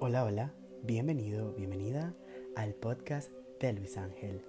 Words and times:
Hola, 0.00 0.24
hola, 0.24 0.54
bienvenido, 0.84 1.52
bienvenida 1.54 2.14
al 2.54 2.74
podcast 2.74 3.32
de 3.58 3.72
Luis 3.72 3.96
Ángel. 3.96 4.44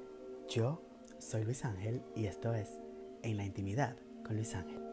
Yo 0.48 0.82
soy 1.18 1.44
Luis 1.44 1.66
Ángel 1.66 2.04
y 2.16 2.28
esto 2.28 2.54
es 2.54 2.80
En 3.24 3.38
la 3.38 3.46
Intimidad 3.46 3.98
con 4.24 4.36
Luis 4.36 4.54
Ángel. 4.54 4.89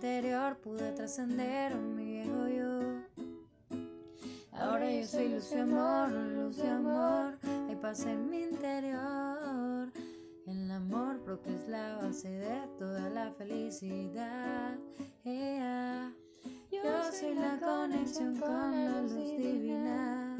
Interior 0.00 0.56
pude 0.56 0.92
trascender 0.92 1.74
mi 1.74 2.04
viejo 2.06 2.48
yo. 2.48 2.80
Ahora 4.50 4.90
yo 4.90 5.06
soy 5.06 5.28
luz 5.28 5.52
y 5.52 5.58
amor, 5.58 6.10
luz 6.10 6.56
y 6.56 6.66
amor, 6.66 7.38
hay 7.68 7.76
paz 7.76 8.06
en 8.06 8.30
mi 8.30 8.44
interior. 8.44 9.92
El 10.46 10.70
amor 10.70 11.20
porque 11.22 11.54
es 11.54 11.68
la 11.68 11.96
base 11.96 12.30
de 12.30 12.66
toda 12.78 13.10
la 13.10 13.30
felicidad. 13.32 14.78
Yo 15.22 17.12
soy 17.12 17.34
la 17.34 17.58
conexión 17.60 18.36
con 18.40 18.72
la 18.72 19.02
luz 19.02 19.36
divina. 19.36 20.38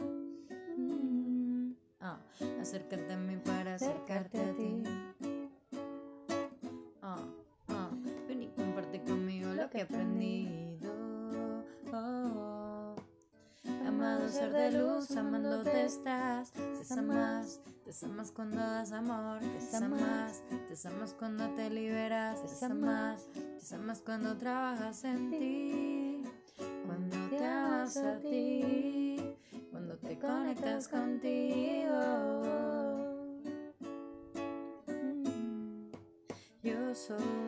Mm. 0.78 1.72
Ah, 2.00 2.18
acércate 2.62 3.12
a 3.12 3.18
mí 3.18 3.36
para 3.44 3.74
acercarte 3.74 4.40
a 4.40 4.56
ti. 4.56 5.39
Que 9.80 9.94
he 9.94 9.96
aprendido. 9.96 10.92
Oh, 11.92 12.96
Amado 13.86 14.28
ser 14.28 14.52
de 14.52 14.72
luz, 14.72 15.10
amándote 15.16 15.84
estás. 15.84 16.52
Te 16.52 16.94
amas, 16.98 17.60
te 17.84 18.06
amas 18.06 18.30
cuando 18.30 18.56
das 18.56 18.92
amor. 18.92 19.40
Te 19.40 19.76
amas, 19.76 20.42
te 20.68 20.88
amas 20.88 21.14
cuando 21.14 21.48
te 21.54 21.70
liberas. 21.70 22.42
Te 22.58 22.66
amas, 22.66 23.26
te 23.68 23.74
amas 23.74 24.02
cuando 24.02 24.36
trabajas 24.36 25.04
en 25.04 25.30
ti. 25.30 26.22
Cuando 26.86 27.16
te 27.36 27.44
amas 27.44 27.96
a 27.96 28.18
ti. 28.18 29.36
Cuando 29.70 29.96
te 29.96 30.18
conectas 30.18 30.88
contigo. 30.88 32.40
Yo 36.62 36.94
soy, 36.94 37.39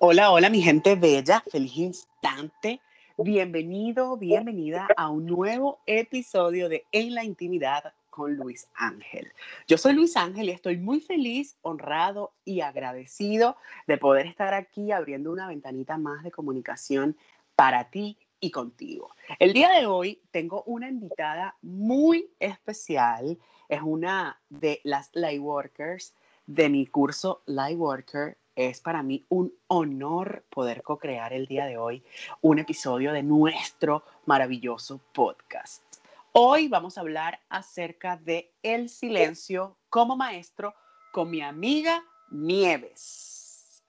Hola, 0.00 0.30
hola 0.30 0.48
mi 0.48 0.62
gente 0.62 0.94
bella, 0.94 1.42
feliz 1.50 1.76
instante. 1.76 2.80
Bienvenido, 3.16 4.16
bienvenida 4.16 4.86
a 4.96 5.10
un 5.10 5.26
nuevo 5.26 5.80
episodio 5.86 6.68
de 6.68 6.86
En 6.92 7.16
la 7.16 7.24
Intimidad 7.24 7.92
con 8.08 8.36
Luis 8.36 8.68
Ángel. 8.76 9.32
Yo 9.66 9.76
soy 9.76 9.94
Luis 9.94 10.16
Ángel 10.16 10.48
y 10.48 10.52
estoy 10.52 10.76
muy 10.76 11.00
feliz, 11.00 11.56
honrado 11.62 12.32
y 12.44 12.60
agradecido 12.60 13.56
de 13.88 13.98
poder 13.98 14.26
estar 14.26 14.54
aquí 14.54 14.92
abriendo 14.92 15.32
una 15.32 15.48
ventanita 15.48 15.98
más 15.98 16.22
de 16.22 16.30
comunicación 16.30 17.16
para 17.56 17.90
ti 17.90 18.16
y 18.38 18.52
contigo. 18.52 19.10
El 19.40 19.52
día 19.52 19.70
de 19.70 19.86
hoy 19.86 20.22
tengo 20.30 20.62
una 20.62 20.88
invitada 20.88 21.56
muy 21.60 22.30
especial. 22.38 23.36
Es 23.68 23.82
una 23.82 24.40
de 24.48 24.80
las 24.84 25.10
Lightworkers 25.12 26.14
de 26.46 26.68
mi 26.68 26.86
curso 26.86 27.42
Lightworker. 27.46 28.38
Es 28.58 28.80
para 28.80 29.04
mí 29.04 29.24
un 29.28 29.54
honor 29.68 30.44
poder 30.50 30.82
co-crear 30.82 31.32
el 31.32 31.46
día 31.46 31.64
de 31.66 31.78
hoy 31.78 32.02
un 32.40 32.58
episodio 32.58 33.12
de 33.12 33.22
nuestro 33.22 34.02
maravilloso 34.26 35.00
podcast. 35.12 35.84
Hoy 36.32 36.66
vamos 36.66 36.98
a 36.98 37.02
hablar 37.02 37.38
acerca 37.48 38.16
de 38.16 38.52
el 38.64 38.88
silencio 38.88 39.78
como 39.88 40.16
maestro 40.16 40.74
con 41.12 41.30
mi 41.30 41.40
amiga 41.40 42.02
Nieves. 42.32 43.84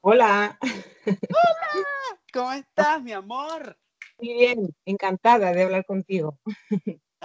Hola, 0.00 0.58
¿Cómo 2.32 2.50
estás, 2.50 3.00
mi 3.00 3.12
amor? 3.12 3.78
muy 4.18 4.34
bien, 4.34 4.74
encantada 4.84 5.52
de 5.52 5.62
hablar 5.62 5.84
contigo. 5.86 6.36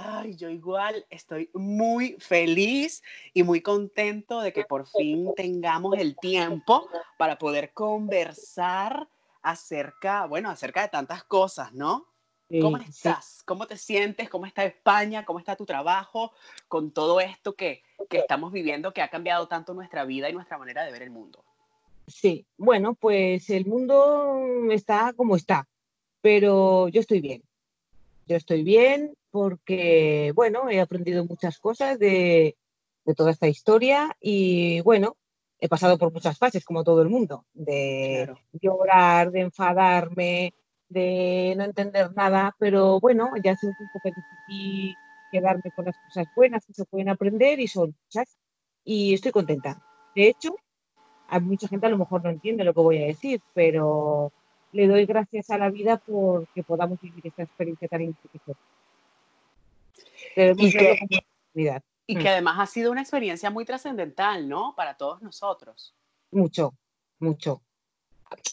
Ay, 0.01 0.35
yo 0.35 0.49
igual 0.49 1.05
estoy 1.09 1.49
muy 1.53 2.15
feliz 2.19 3.03
y 3.33 3.43
muy 3.43 3.61
contento 3.61 4.39
de 4.39 4.53
que 4.53 4.63
por 4.63 4.87
fin 4.87 5.33
tengamos 5.35 5.97
el 5.97 6.15
tiempo 6.15 6.87
para 7.17 7.37
poder 7.37 7.73
conversar 7.73 9.09
acerca, 9.41 10.25
bueno, 10.25 10.49
acerca 10.49 10.83
de 10.83 10.87
tantas 10.87 11.23
cosas, 11.25 11.73
¿no? 11.73 12.07
¿Cómo 12.61 12.77
sí. 12.77 12.85
estás? 12.89 13.43
¿Cómo 13.45 13.67
te 13.67 13.77
sientes? 13.77 14.29
¿Cómo 14.29 14.45
está 14.45 14.63
España? 14.63 15.25
¿Cómo 15.25 15.39
está 15.39 15.55
tu 15.55 15.65
trabajo 15.65 16.31
con 16.67 16.91
todo 16.91 17.19
esto 17.19 17.55
que, 17.55 17.83
que 18.09 18.19
estamos 18.19 18.51
viviendo 18.53 18.93
que 18.93 19.01
ha 19.01 19.09
cambiado 19.09 19.47
tanto 19.47 19.73
nuestra 19.73 20.05
vida 20.05 20.29
y 20.29 20.33
nuestra 20.33 20.57
manera 20.57 20.83
de 20.85 20.91
ver 20.91 21.03
el 21.03 21.11
mundo? 21.11 21.43
Sí, 22.07 22.47
bueno, 22.57 22.95
pues 22.95 23.49
el 23.49 23.65
mundo 23.65 24.47
está 24.71 25.13
como 25.13 25.35
está, 25.35 25.67
pero 26.21 26.87
yo 26.87 27.01
estoy 27.01 27.19
bien. 27.19 27.43
Yo 28.25 28.35
estoy 28.35 28.63
bien 28.63 29.13
porque, 29.31 30.31
bueno, 30.35 30.69
he 30.69 30.79
aprendido 30.79 31.25
muchas 31.25 31.59
cosas 31.59 31.99
de, 31.99 32.57
de 33.05 33.15
toda 33.15 33.31
esta 33.31 33.47
historia 33.47 34.15
y, 34.19 34.81
bueno, 34.81 35.17
he 35.59 35.67
pasado 35.67 35.97
por 35.97 36.11
muchas 36.11 36.37
fases, 36.37 36.63
como 36.63 36.83
todo 36.83 37.01
el 37.01 37.09
mundo, 37.09 37.45
de 37.53 38.23
Claro. 38.25 38.39
llorar, 38.53 39.31
de 39.31 39.41
enfadarme, 39.41 40.53
de 40.87 41.53
no 41.57 41.65
entender 41.65 42.11
nada, 42.15 42.55
pero 42.57 42.99
bueno, 42.99 43.31
ya 43.43 43.55
sé 43.55 43.67
un 43.67 43.75
poco 43.75 43.99
que 44.03 44.09
decidí 44.09 44.95
quedarme 45.31 45.71
con 45.75 45.85
las 45.85 45.95
cosas 46.05 46.27
buenas 46.35 46.65
que 46.65 46.73
se 46.73 46.85
pueden 46.85 47.09
aprender 47.09 47.59
y 47.59 47.67
son 47.67 47.95
muchas 48.05 48.37
y 48.83 49.13
estoy 49.13 49.31
contenta. 49.31 49.79
De 50.15 50.27
hecho, 50.27 50.55
a 51.27 51.39
mucha 51.39 51.67
gente 51.67 51.85
a 51.85 51.89
lo 51.89 51.97
mejor 51.97 52.23
no 52.23 52.31
entiende 52.31 52.63
lo 52.63 52.73
que 52.73 52.79
voy 52.79 53.03
a 53.03 53.07
decir, 53.07 53.39
pero 53.53 54.31
le 54.71 54.87
doy 54.87 55.05
gracias 55.05 55.49
a 55.51 55.57
la 55.57 55.69
vida 55.69 56.01
porque 56.03 56.63
podamos 56.63 56.99
vivir 57.01 57.27
esta 57.27 57.43
experiencia 57.43 57.87
tan 57.87 58.01
enriquecedora. 58.01 58.59
Debemos 60.35 60.65
Y 60.65 60.71
que, 60.71 60.99
y 62.09 62.15
Mm. 62.15 62.19
que 62.19 62.29
además 62.29 62.55
ha 62.59 62.65
sido 62.65 62.91
una 62.91 63.01
experiencia 63.01 63.51
muy 63.51 63.65
trascendental, 63.65 64.49
¿no? 64.49 64.73
Para 64.75 64.97
todos 64.97 65.21
nosotros. 65.21 65.95
Mucho, 66.31 66.73
mucho. 67.19 67.61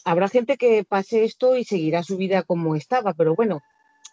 Habrá 0.05 0.27
gente 0.27 0.57
que 0.57 0.83
pase 0.83 1.23
esto 1.23 1.57
y 1.57 1.63
seguirá 1.63 2.03
su 2.03 2.17
vida 2.17 2.43
como 2.43 2.75
estaba, 2.75 3.13
pero 3.13 3.35
bueno, 3.35 3.61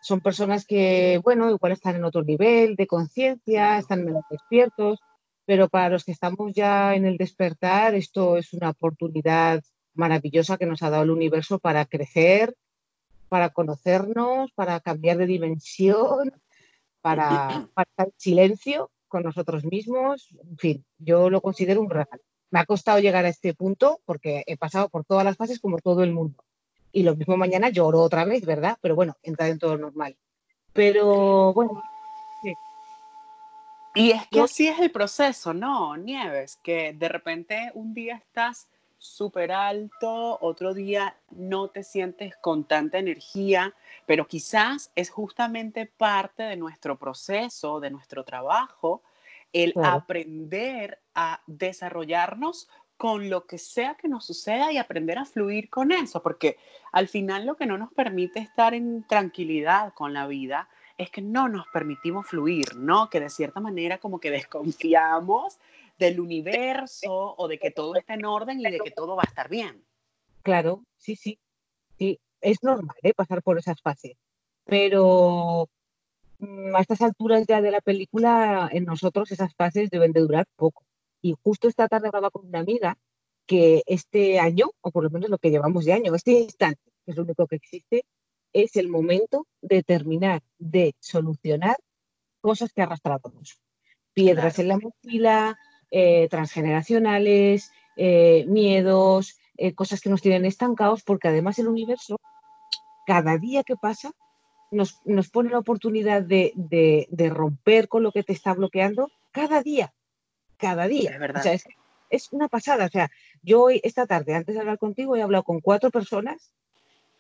son 0.03 0.21
personas 0.21 0.67
que, 0.67 1.21
bueno, 1.23 1.51
igual 1.51 1.73
están 1.73 1.97
en 1.97 2.05
otro 2.05 2.23
nivel 2.23 2.77
de 2.77 2.87
conciencia, 2.87 3.79
están 3.79 4.05
menos 4.05 4.23
despiertos, 4.31 4.99
pero 5.47 5.69
para 5.69 5.91
los 5.91 6.05
que 6.05 6.13
estamos 6.13 6.53
ya 6.55 6.95
en 6.95 7.05
el 7.05 7.17
despertar, 7.19 7.95
esto 7.95 8.37
es 8.37 8.53
una 8.55 8.71
oportunidad 8.71 9.63
maravillosa 9.95 10.57
que 10.57 10.67
nos 10.67 10.83
ha 10.83 10.91
dado 10.91 11.05
el 11.05 11.11
universo 11.11 11.59
para 11.59 11.85
crecer, 11.85 12.55
para 13.29 13.51
conocernos, 13.51 14.53
para 14.53 14.81
cambiar 14.81 15.19
de 15.19 15.27
dimensión, 15.27 16.33
para, 17.05 17.69
para 17.75 17.91
estar 17.91 18.07
en 18.07 18.15
silencio 18.17 18.91
con 19.09 19.23
nosotros 19.23 19.65
mismos. 19.67 20.31
En 20.51 20.57
fin, 20.57 20.85
yo 20.97 21.29
lo 21.29 21.43
considero 21.43 21.83
un 21.83 21.91
regalo. 21.91 22.23
Me 22.51 22.61
ha 22.61 22.65
costado 22.65 22.99
llegar 22.99 23.27
a 23.27 23.29
este 23.29 23.53
punto 23.53 24.01
porque 24.07 24.43
he 24.47 24.57
pasado 24.57 24.89
por 24.89 25.05
todas 25.05 25.25
las 25.25 25.37
fases 25.37 25.61
como 25.61 25.79
todo 25.79 26.03
el 26.03 26.13
mundo. 26.13 26.43
Y 26.93 27.03
lo 27.03 27.15
mismo 27.15 27.37
mañana 27.37 27.69
lloro 27.69 28.01
otra 28.01 28.25
vez, 28.25 28.47
¿verdad? 28.47 28.79
Pero 28.81 28.95
bueno, 28.95 29.17
entra 29.23 29.49
en 29.49 29.59
todo 29.59 29.77
normal. 29.77 30.17
Pero 30.73 31.53
bueno, 31.53 31.83
sí. 32.43 32.55
Y 33.97 34.13
es 34.13 34.27
que 34.29 34.41
así 34.41 34.69
es 34.69 34.79
el 34.79 34.91
proceso, 34.91 35.53
¿no, 35.53 35.97
Nieves? 35.97 36.59
Que 36.63 36.95
de 36.95 37.09
repente 37.09 37.71
un 37.75 37.93
día 37.93 38.17
estás 38.17 38.69
súper 39.05 39.53
alto, 39.53 40.39
otro 40.41 40.73
día 40.73 41.17
no 41.31 41.69
te 41.69 41.83
sientes 41.83 42.37
con 42.37 42.65
tanta 42.65 42.99
energía, 42.99 43.75
pero 44.07 44.27
quizás 44.27 44.91
es 44.97 45.11
justamente 45.11 45.87
parte 45.87 46.45
de 46.45 46.57
nuestro 46.57 46.99
proceso, 46.99 47.81
de 47.81 47.91
nuestro 47.91 48.25
trabajo, 48.25 49.03
el 49.53 49.75
aprender 49.83 50.99
a 51.15 51.43
desarrollarnos 51.47 52.69
con 52.97 53.29
lo 53.29 53.47
que 53.47 53.59
sea 53.59 53.95
que 53.95 54.09
nos 54.09 54.25
suceda 54.25 54.73
y 54.73 54.79
aprender 54.79 55.19
a 55.19 55.27
fluir 55.27 55.69
con 55.69 55.93
eso, 55.93 56.23
porque 56.23 56.57
al 56.91 57.07
final 57.07 57.45
lo 57.45 57.57
que 57.57 57.67
no 57.67 57.77
nos 57.77 57.93
permite 57.93 58.41
estar 58.41 58.73
en 58.73 59.05
tranquilidad 59.07 59.93
con 59.93 60.15
la 60.15 60.27
vida 60.27 60.69
es 60.97 61.11
que 61.11 61.21
no 61.21 61.49
nos 61.49 61.67
permitimos 61.69 62.27
fluir, 62.27 62.77
¿no? 62.77 63.11
Que 63.11 63.21
de 63.21 63.29
cierta 63.29 63.61
manera 63.61 63.99
como 63.99 64.19
que 64.19 64.31
desconfiamos 64.31 65.59
del 65.99 66.21
universo 66.21 67.35
o 67.37 67.49
de 67.49 67.59
que 67.59 67.71
todo 67.71 67.97
está 67.97 68.15
en 68.15 68.25
orden 68.25 68.61
y 68.61 68.65
de 68.65 68.81
que 68.81 68.91
todo 68.91 69.17
va 69.17 69.23
a 69.25 69.29
estar 69.29 69.49
bien. 69.49 69.85
Claro, 70.43 70.85
sí, 70.97 71.17
sí, 71.17 71.39
sí, 71.99 72.21
es 72.41 72.63
normal 72.63 72.97
¿eh? 73.03 73.15
pasar 73.15 73.43
por 73.43 73.59
esas 73.59 73.81
fases, 73.81 74.17
pero 74.65 75.69
mm, 76.39 76.75
a 76.75 76.81
estas 76.81 77.01
alturas 77.01 77.47
ya 77.47 77.61
de 77.63 77.71
la 77.71 77.81
película, 77.81 78.69
en 78.73 78.85
nosotros 78.85 79.31
esas 79.33 79.55
fases 79.55 79.91
deben 79.91 80.13
de 80.13 80.21
durar 80.21 80.47
poco. 80.57 80.85
Y 81.23 81.35
justo 81.43 81.69
esta 81.69 81.89
tarde 81.89 82.09
hablaba 82.09 82.31
con 82.31 82.47
una 82.47 82.61
amiga 82.61 82.99
que 83.47 83.83
este 83.87 84.39
año, 84.39 84.71
o 84.81 84.91
por 84.91 85.05
lo 85.05 85.11
menos 85.11 85.31
lo 85.31 85.39
que 85.39 85.51
llevamos 85.51 85.85
de 85.85 85.93
año, 85.95 86.15
este 86.15 86.33
instante, 86.33 86.83
que 87.05 87.13
es 87.13 87.17
lo 87.17 87.23
único 87.23 87.47
que 87.47 87.57
existe, 87.57 88.05
es 88.53 88.77
el 88.77 88.89
momento 88.89 89.47
de 89.61 89.83
terminar 89.83 90.43
de 90.59 90.95
solucionar 91.01 91.77
cosas 92.41 92.73
que 92.73 92.83
arrastramos. 92.83 93.59
Piedras 94.13 94.59
en 94.59 94.69
la 94.69 94.79
mochila, 94.79 95.59
eh, 95.91 96.29
transgeneracionales, 96.29 97.73
eh, 97.97 98.45
miedos, 98.49 99.39
eh, 99.57 99.75
cosas 99.75 100.01
que 100.01 100.11
nos 100.11 100.23
tienen 100.23 100.45
estancados, 100.45 101.03
porque 101.03 101.29
además 101.29 101.59
el 101.59 101.69
universo, 101.69 102.21
cada 103.07 103.39
día 103.39 103.63
que 103.63 103.77
pasa, 103.77 104.13
nos, 104.71 105.01
pone 105.31 105.51
la 105.51 105.59
oportunidad 105.59 106.23
de, 106.23 106.53
romper 107.33 107.89
con 107.89 108.03
lo 108.03 108.13
que 108.13 108.25
te 108.25 108.33
está 108.33 108.55
bloqueando 108.55 109.11
cada 109.31 109.63
día, 109.63 109.95
cada 110.57 110.89
día. 110.89 111.13
Es 111.13 111.19
verdad. 111.19 111.61
es, 112.11 112.33
una 112.33 112.49
pasada. 112.49 112.87
O 112.87 112.91
sea, 112.91 113.11
yo 113.43 113.63
hoy, 113.63 113.81
esta 113.85 114.07
tarde, 114.07 114.35
antes 114.35 114.55
de 114.55 114.61
hablar 114.61 114.79
contigo, 114.79 115.15
he 115.15 115.23
hablado 115.23 115.45
con 115.45 115.61
cuatro 115.61 115.91
personas 115.91 116.51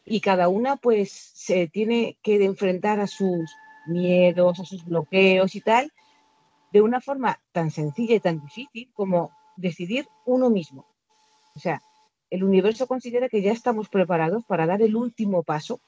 y 0.05 0.21
cada 0.21 0.49
una 0.49 0.77
pues 0.77 1.13
se 1.13 1.69
tiene 1.69 2.19
que 2.23 2.45
enfrentar 2.45 3.01
a 3.01 3.07
sus 3.07 3.51
miedos, 3.87 4.61
a 4.61 4.65
sus 4.65 4.85
bloqueos 4.85 5.55
y 5.55 5.61
tal, 5.61 5.93
de 6.75 6.82
una 6.82 7.00
forma 7.00 7.38
tan 7.53 7.71
sencilla 7.71 8.17
y 8.17 8.21
tan 8.21 8.41
difícil 8.41 8.91
como 8.94 9.31
decidir 9.56 10.09
uno 10.26 10.50
mismo. 10.50 10.85
O 11.55 11.61
sea, 11.61 11.81
el 12.31 12.43
universo 12.43 12.88
considera 12.88 13.29
que 13.29 13.43
ya 13.43 13.53
estamos 13.53 13.88
preparados 13.88 14.43
para 14.44 14.67
dar 14.67 14.82
el 14.82 14.97
último 14.97 15.44
paso 15.44 15.81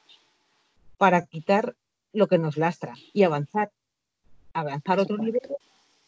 para 0.97 1.25
quitar 1.25 1.75
lo 2.13 2.27
que 2.27 2.37
nos 2.37 2.55
lastra 2.55 2.93
y 3.11 3.23
avanzar, 3.23 3.69
avanzar 4.53 5.01
otro 5.01 5.17
nivel 5.17 5.41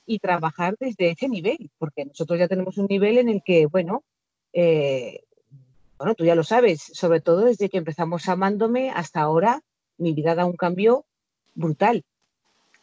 y 0.06 0.20
trabajar 0.20 0.78
desde 0.80 1.10
ese 1.10 1.28
nivel, 1.28 1.70
porque 1.78 2.06
nosotros 2.06 2.40
ya 2.40 2.48
tenemos 2.48 2.78
un 2.78 2.88
nivel 2.90 3.18
en 3.18 3.28
el 3.28 3.44
que, 3.44 3.66
bueno, 3.66 4.04
eh, 4.54 5.24
bueno, 5.98 6.16
tú 6.16 6.24
ya 6.24 6.36
lo 6.36 6.46
sabes, 6.46 6.82
sobre 6.82 7.20
todo 7.20 7.42
desde 7.42 7.68
que 7.68 7.80
empezamos 7.80 8.30
amándome 8.30 8.92
hasta 8.92 9.20
ahora, 9.20 9.62
mi 9.98 10.14
vida 10.14 10.36
da 10.36 10.46
un 10.46 10.56
cambio 10.56 11.04
brutal. 11.54 12.06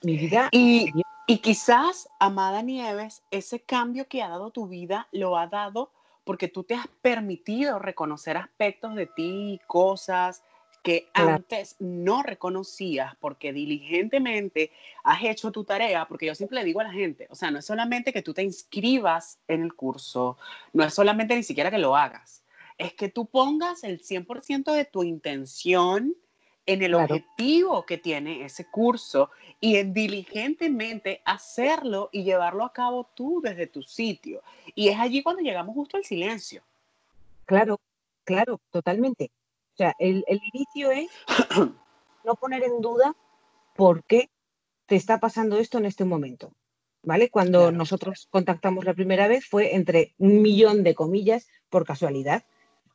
Mi 0.02 0.18
vida. 0.18 0.50
Y, 0.52 0.92
y 1.26 1.38
quizás, 1.38 2.08
Amada 2.20 2.62
Nieves, 2.62 3.22
ese 3.30 3.60
cambio 3.60 4.08
que 4.08 4.22
ha 4.22 4.28
dado 4.28 4.50
tu 4.50 4.68
vida 4.68 5.08
lo 5.12 5.36
ha 5.36 5.46
dado 5.46 5.92
porque 6.24 6.48
tú 6.48 6.64
te 6.64 6.74
has 6.74 6.88
permitido 7.02 7.78
reconocer 7.78 8.36
aspectos 8.36 8.94
de 8.94 9.06
ti, 9.06 9.60
cosas 9.66 10.42
que 10.82 11.08
antes 11.14 11.74
no 11.80 12.22
reconocías 12.22 13.16
porque 13.16 13.52
diligentemente 13.52 14.70
has 15.02 15.24
hecho 15.24 15.50
tu 15.50 15.64
tarea, 15.64 16.06
porque 16.06 16.26
yo 16.26 16.34
siempre 16.36 16.60
le 16.60 16.64
digo 16.64 16.78
a 16.80 16.84
la 16.84 16.92
gente, 16.92 17.26
o 17.28 17.34
sea, 17.34 17.50
no 17.50 17.58
es 17.58 17.64
solamente 17.64 18.12
que 18.12 18.22
tú 18.22 18.32
te 18.32 18.44
inscribas 18.44 19.40
en 19.48 19.62
el 19.62 19.74
curso, 19.74 20.38
no 20.72 20.84
es 20.84 20.94
solamente 20.94 21.34
ni 21.34 21.42
siquiera 21.42 21.72
que 21.72 21.78
lo 21.78 21.96
hagas, 21.96 22.44
es 22.78 22.92
que 22.92 23.08
tú 23.08 23.26
pongas 23.26 23.82
el 23.82 24.00
100% 24.00 24.72
de 24.72 24.84
tu 24.84 25.02
intención 25.02 26.14
en 26.66 26.82
el 26.82 26.94
objetivo 26.94 27.86
que 27.86 27.96
tiene 27.96 28.44
ese 28.44 28.66
curso 28.66 29.30
y 29.60 29.76
en 29.76 29.94
diligentemente 29.94 31.22
hacerlo 31.24 32.10
y 32.12 32.24
llevarlo 32.24 32.64
a 32.64 32.72
cabo 32.72 33.08
tú 33.14 33.40
desde 33.42 33.68
tu 33.68 33.82
sitio. 33.82 34.42
Y 34.74 34.88
es 34.88 34.98
allí 34.98 35.22
cuando 35.22 35.42
llegamos 35.42 35.74
justo 35.74 35.96
al 35.96 36.04
silencio. 36.04 36.62
Claro, 37.44 37.80
claro, 38.24 38.60
totalmente. 38.70 39.30
O 39.74 39.76
sea, 39.76 39.94
el, 39.98 40.24
el 40.26 40.40
inicio 40.52 40.90
es 40.90 41.08
no 42.24 42.34
poner 42.34 42.64
en 42.64 42.80
duda 42.80 43.14
por 43.76 44.02
qué 44.04 44.28
te 44.86 44.96
está 44.96 45.20
pasando 45.20 45.58
esto 45.58 45.78
en 45.78 45.86
este 45.86 46.04
momento. 46.04 46.52
¿Vale? 47.02 47.30
Cuando 47.30 47.70
nosotros 47.70 48.26
contactamos 48.30 48.84
la 48.84 48.94
primera 48.94 49.28
vez 49.28 49.46
fue 49.46 49.76
entre 49.76 50.14
un 50.18 50.42
millón 50.42 50.82
de 50.82 50.96
comillas 50.96 51.46
por 51.70 51.86
casualidad 51.86 52.44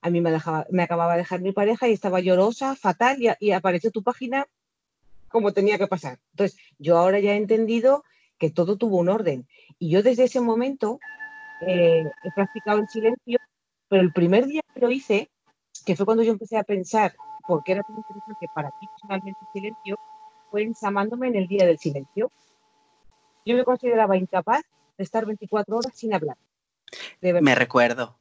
a 0.02 0.10
mí 0.10 0.22
me, 0.22 0.32
dejaba, 0.32 0.66
me 0.70 0.84
acababa 0.84 1.14
de 1.14 1.20
dejar 1.20 1.42
mi 1.42 1.52
pareja 1.52 1.88
y 1.88 1.94
estaba 1.94 2.20
llorosa, 2.20 2.76
fatal, 2.76 3.18
y, 3.40 3.52
apareció 3.52 3.92
tu 3.92 4.04
página 4.04 4.48
como 5.30 5.54
tenía 5.54 5.78
que 5.78 5.88
pasar. 5.88 6.20
Entonces, 6.32 6.60
yo 6.80 6.98
ahora 6.98 7.20
ya 7.20 7.34
he 7.34 7.38
entendido 7.38 8.04
que 8.38 8.50
todo 8.50 8.78
tuvo 8.78 8.98
un 8.98 9.10
orden. 9.10 9.48
Y 9.78 9.90
yo 9.92 10.02
desde 10.02 10.24
ese 10.24 10.42
momento 10.42 11.00
eh, 11.66 12.04
he 12.24 12.32
practicado 12.36 12.80
el 12.80 12.88
silencio, 12.88 13.38
pero 13.88 14.02
el 14.02 14.12
primer 14.12 14.48
día 14.48 14.62
que 14.74 14.80
lo 14.80 14.90
hice, 14.90 15.30
que 15.86 15.96
fue 15.96 16.06
cuando 16.06 16.24
yo 16.24 16.32
empecé 16.32 16.58
a 16.58 16.64
pensar 16.64 17.14
por 17.48 17.64
qué 17.64 17.74
era 17.74 17.84
tan 17.84 17.96
interesante 17.96 18.48
para 18.54 18.70
ti 18.70 18.88
personalmente 18.88 19.40
el 19.42 19.62
silencio, 19.62 20.00
fue 20.50 20.64
ensamándome 20.64 21.28
en 21.28 21.36
el 21.36 21.48
día 21.48 21.66
del 21.66 21.78
silencio. 21.78 22.32
Yo 23.46 23.56
me 23.56 23.64
consideraba 23.64 24.18
incapaz 24.18 24.64
de 24.98 25.04
estar 25.04 25.26
24 25.26 25.78
horas 25.78 25.94
sin 25.96 26.14
hablar. 26.14 26.38
Me 27.22 27.56
recuerdo 27.56 28.21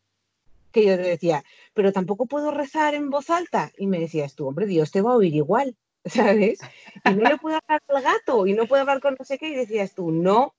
que 0.72 0.84
yo 0.84 0.96
te 0.96 1.02
decía, 1.02 1.44
pero 1.74 1.92
tampoco 1.92 2.26
puedo 2.26 2.50
rezar 2.50 2.94
en 2.94 3.10
voz 3.10 3.30
alta. 3.30 3.70
Y 3.76 3.86
me 3.86 3.98
decías 3.98 4.34
tú, 4.34 4.48
hombre, 4.48 4.66
Dios 4.66 4.90
te 4.90 5.02
va 5.02 5.12
a 5.12 5.16
oír 5.16 5.34
igual, 5.34 5.76
¿sabes? 6.04 6.60
Y 7.04 7.14
no 7.14 7.28
le 7.28 7.36
puedo 7.38 7.58
hablar 7.58 7.82
al 7.88 8.02
gato 8.02 8.46
y 8.46 8.54
no 8.54 8.66
puedo 8.66 8.82
hablar 8.82 9.00
con 9.00 9.16
no 9.18 9.24
sé 9.24 9.38
qué. 9.38 9.48
Y 9.48 9.54
decías 9.54 9.94
tú, 9.94 10.10
no. 10.10 10.54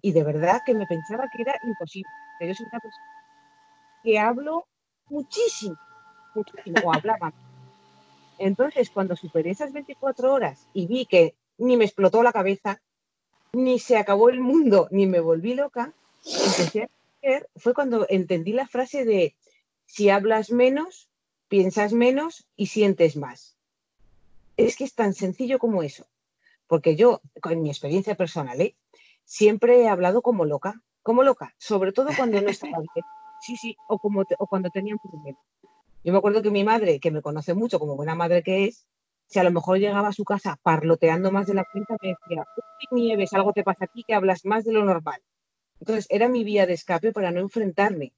Y 0.00 0.12
de 0.12 0.24
verdad 0.24 0.60
que 0.64 0.74
me 0.74 0.86
pensaba 0.86 1.24
que 1.34 1.42
era 1.42 1.58
imposible. 1.64 2.10
Pero 2.38 2.52
yo 2.52 2.54
soy 2.54 2.66
una 2.70 2.80
persona 2.80 3.06
que 4.04 4.18
hablo 4.18 4.66
muchísimo, 5.08 5.76
muchísimo, 6.34 6.76
o 6.84 6.92
hablaba. 6.92 7.32
Entonces, 8.38 8.90
cuando 8.90 9.16
superé 9.16 9.50
esas 9.50 9.72
24 9.72 10.32
horas 10.32 10.68
y 10.74 10.86
vi 10.86 11.06
que 11.06 11.34
ni 11.58 11.76
me 11.76 11.86
explotó 11.86 12.22
la 12.22 12.32
cabeza, 12.32 12.80
ni 13.52 13.78
se 13.78 13.96
acabó 13.96 14.28
el 14.28 14.40
mundo, 14.40 14.88
ni 14.90 15.06
me 15.06 15.20
volví 15.20 15.54
loca, 15.54 15.92
empecé 16.24 16.82
a 16.84 16.88
fue 17.56 17.74
cuando 17.74 18.06
entendí 18.08 18.52
la 18.52 18.66
frase 18.66 19.04
de 19.04 19.34
si 19.86 20.10
hablas 20.10 20.50
menos, 20.50 21.08
piensas 21.48 21.92
menos 21.92 22.46
y 22.56 22.66
sientes 22.66 23.16
más. 23.16 23.56
Es 24.56 24.76
que 24.76 24.84
es 24.84 24.94
tan 24.94 25.14
sencillo 25.14 25.58
como 25.58 25.82
eso. 25.82 26.06
Porque 26.66 26.96
yo, 26.96 27.20
con 27.40 27.62
mi 27.62 27.70
experiencia 27.70 28.16
personal, 28.16 28.60
¿eh? 28.60 28.76
siempre 29.24 29.80
he 29.82 29.88
hablado 29.88 30.22
como 30.22 30.44
loca, 30.44 30.82
como 31.02 31.22
loca, 31.22 31.54
sobre 31.58 31.92
todo 31.92 32.10
cuando 32.16 32.40
no 32.40 32.50
estaba 32.50 32.78
bien. 32.78 33.06
Sí, 33.38 33.54
sí, 33.58 33.76
o, 33.86 33.98
como 33.98 34.22
o 34.38 34.46
cuando 34.46 34.70
tenía 34.70 34.94
un 34.94 34.98
problema. 34.98 35.38
Yo 36.02 36.10
me 36.10 36.18
acuerdo 36.18 36.40
que 36.40 36.50
mi 36.50 36.64
madre, 36.64 36.98
que 36.98 37.10
me 37.10 37.20
conoce 37.20 37.52
mucho 37.52 37.78
como 37.78 37.94
buena 37.94 38.14
madre 38.14 38.42
que 38.42 38.64
es, 38.64 38.86
si 39.26 39.38
a 39.38 39.44
lo 39.44 39.52
mejor 39.52 39.78
llegaba 39.78 40.08
a 40.08 40.12
su 40.12 40.24
casa 40.24 40.58
parloteando 40.62 41.30
más 41.30 41.46
de 41.46 41.52
la 41.52 41.66
cuenta, 41.70 41.96
me 42.00 42.08
decía, 42.08 42.46
uy, 42.90 43.02
Nieves, 43.02 43.34
algo 43.34 43.52
te 43.52 43.62
pasa 43.62 43.84
aquí 43.84 44.04
que 44.04 44.14
hablas 44.14 44.46
más 44.46 44.64
de 44.64 44.72
lo 44.72 44.86
normal. 44.86 45.20
Entonces, 45.80 46.06
era 46.08 46.28
mi 46.28 46.44
vía 46.44 46.66
de 46.66 46.72
escape 46.72 47.12
para 47.12 47.30
no 47.30 47.40
enfrentarme 47.40 48.14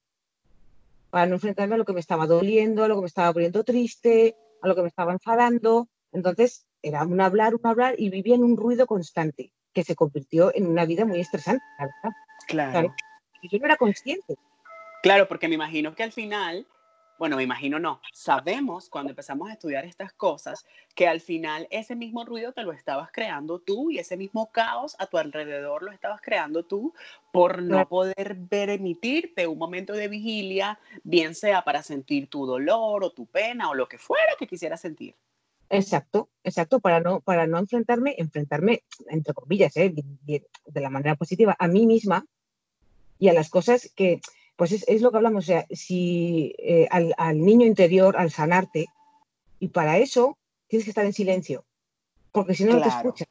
para 1.11 1.27
no 1.27 1.35
enfrentarme 1.35 1.75
a 1.75 1.79
lo 1.79 1.85
que 1.85 1.93
me 1.93 2.01
estaba 2.01 2.27
doliendo, 2.27 2.85
a 2.85 2.89
lo 2.89 2.97
que 2.97 3.03
me 3.03 3.07
estaba 3.07 3.33
poniendo 3.33 3.65
triste, 3.65 4.37
a 4.63 4.69
lo 4.69 4.75
que 4.75 4.83
me 4.83 4.89
estaba 4.89 5.13
enfadando. 5.13 5.89
Entonces, 6.13 6.67
era 6.83 7.05
un 7.05 7.21
hablar, 7.21 7.55
un 7.55 7.67
hablar 7.67 7.95
y 7.99 8.11
vivía 8.11 8.35
en 8.35 8.45
un 8.45 8.57
ruido 8.57 8.87
constante 8.87 9.53
que 9.73 9.85
se 9.85 9.95
convirtió 9.95 10.55
en 10.55 10.67
una 10.67 10.85
vida 10.85 11.05
muy 11.05 11.21
estresante, 11.21 11.63
Claro. 12.47 12.95
Y 13.43 13.49
yo 13.49 13.59
no 13.59 13.67
era 13.67 13.77
consciente. 13.77 14.37
Claro, 15.03 15.29
porque 15.29 15.49
me 15.49 15.55
imagino 15.55 15.95
que 15.95 16.03
al 16.03 16.13
final 16.13 16.67
bueno, 17.19 17.37
me 17.37 17.43
imagino 17.43 17.79
no, 17.79 18.01
sabemos 18.13 18.89
cuando 18.89 19.11
empezamos 19.11 19.49
a 19.49 19.53
estudiar 19.53 19.85
estas 19.85 20.13
cosas 20.13 20.65
que 20.95 21.09
al 21.09 21.21
final 21.21 21.67
ese 21.71 21.97
mismo 21.97 22.25
ruido 22.25 22.53
te 22.53 22.63
lo 22.63 22.73
estabas 22.73 23.11
creando 23.13 23.59
tú 23.59 23.91
y 23.91 23.99
ese 23.99 24.17
mismo 24.17 24.51
caos 24.53 24.97
a 24.99 25.07
tu 25.07 25.19
alrededor 25.19 25.83
lo 25.83 25.93
estabas 25.93 26.21
creando 26.21 26.65
tú 26.65 26.95
por 27.33 27.63
no 27.63 27.89
poder 27.89 28.37
ver 28.37 28.71
emitirte 28.71 29.47
un 29.47 29.59
momento 29.59 29.93
de 29.93 30.09
vigilia, 30.09 30.79
bien 31.03 31.35
sea 31.35 31.63
para 31.63 31.83
sentir 31.83 32.29
tu 32.29 32.47
dolor 32.47 33.05
o 33.05 33.11
tu 33.11 33.27
pena 33.27 33.71
o 33.71 33.75
lo 33.75 33.89
que 33.89 33.99
fuera 33.99 34.33
que 34.39 34.47
quisieras 34.47 34.81
sentir. 34.81 35.15
Exacto, 35.71 36.31
exacto, 36.45 36.81
para 36.81 37.01
no, 37.01 37.21
para 37.21 37.47
no 37.47 37.59
enfrentarme, 37.59 38.15
enfrentarme, 38.17 38.83
entre 39.09 39.35
comillas, 39.35 39.77
¿eh? 39.77 39.93
de 39.95 40.81
la 40.81 40.89
manera 40.89 41.15
positiva, 41.15 41.55
a 41.59 41.69
mí 41.69 41.87
misma 41.87 42.25
y 43.19 43.29
a 43.29 43.35
las 43.35 43.51
cosas 43.51 43.93
que, 43.95 44.21
pues 44.59 44.73
es, 44.73 45.03
lo 45.03 45.13
que 45.13 45.19
hablamos, 45.19 45.45
o 45.45 45.47
sea, 45.47 45.67
si 45.71 46.53
eh, 46.59 46.89
al, 46.91 47.41
niño 47.41 47.65
interior, 47.65 48.17
al 48.17 48.33
sanarte, 48.33 48.87
y 49.61 49.69
para 49.69 49.99
eso 49.99 50.37
tienes 50.67 50.85
que 50.85 50.91
estar 50.91 51.07
en 51.07 51.13
silencio, 51.13 51.65
porque 52.33 52.55
si 52.55 52.65
no, 52.65 52.75
no 52.75 52.83
te 52.83 52.89
escuchas. 52.89 53.29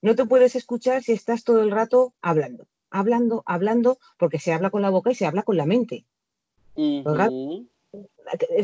No 0.00 0.14
te 0.14 0.24
puedes 0.24 0.56
escuchar 0.56 1.02
si 1.02 1.12
estás 1.12 1.44
todo 1.44 1.62
el 1.62 1.70
rato 1.70 2.14
hablando, 2.22 2.66
hablando, 2.90 3.42
hablando, 3.44 3.98
porque 4.16 4.38
se 4.38 4.54
habla 4.54 4.70
con 4.70 4.80
la 4.80 4.88
boca 4.88 5.10
y 5.10 5.14
se 5.14 5.26
habla 5.26 5.42
con 5.42 5.58
la 5.58 5.66
mente. 5.66 6.06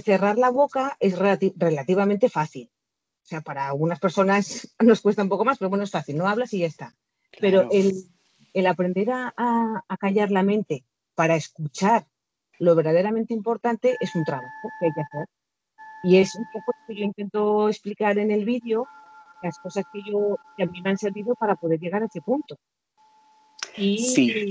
Cerrar 0.03 0.39
la 0.39 0.49
boca 0.49 0.97
es 0.99 1.19
relativamente 1.19 2.31
fácil. 2.31 2.71
O 3.23 3.27
sea, 3.27 3.43
para 3.43 3.69
algunas 3.69 4.01
personas 4.01 4.75
nos 4.81 5.03
cuesta 5.03 5.23
un 5.23 5.29
poco 5.29 5.45
más, 5.45 5.59
pero 5.59 5.69
bueno, 5.69 5.85
es 5.85 5.91
fácil, 5.91 6.17
no 6.17 6.27
hablas 6.27 6.55
y 6.55 6.61
ya 6.61 6.69
está. 6.69 6.95
Pero 7.39 7.69
el, 7.71 8.67
aprender 8.67 9.11
a, 9.11 9.85
callar 10.01 10.31
la 10.31 10.43
mente 10.43 10.87
para 11.17 11.35
escuchar 11.35 12.07
lo 12.59 12.75
verdaderamente 12.75 13.35
importante 13.35 13.97
es 14.01 14.15
un 14.15 14.25
trabajo 14.25 14.71
que 14.79 14.87
hay 14.87 14.93
que 14.93 15.01
hacer. 15.01 15.27
Y 16.05 16.19
es 16.19 16.35
un 16.37 16.47
poco 16.53 16.73
lo 16.79 16.87
que 16.87 17.01
yo 17.01 17.05
intento 17.05 17.69
explicar 17.69 18.17
en 18.19 18.31
el 18.31 18.45
vídeo, 18.45 18.87
las 19.43 19.59
cosas 19.59 19.85
que, 19.93 20.01
yo, 20.09 20.37
que 20.57 20.63
a 20.63 20.67
mí 20.67 20.81
me 20.81 20.91
han 20.91 20.99
servido 20.99 21.35
para 21.35 21.57
poder 21.57 21.81
llegar 21.81 22.03
a 22.03 22.07
ese 22.07 22.21
punto. 22.21 22.57
sí. 23.99 24.51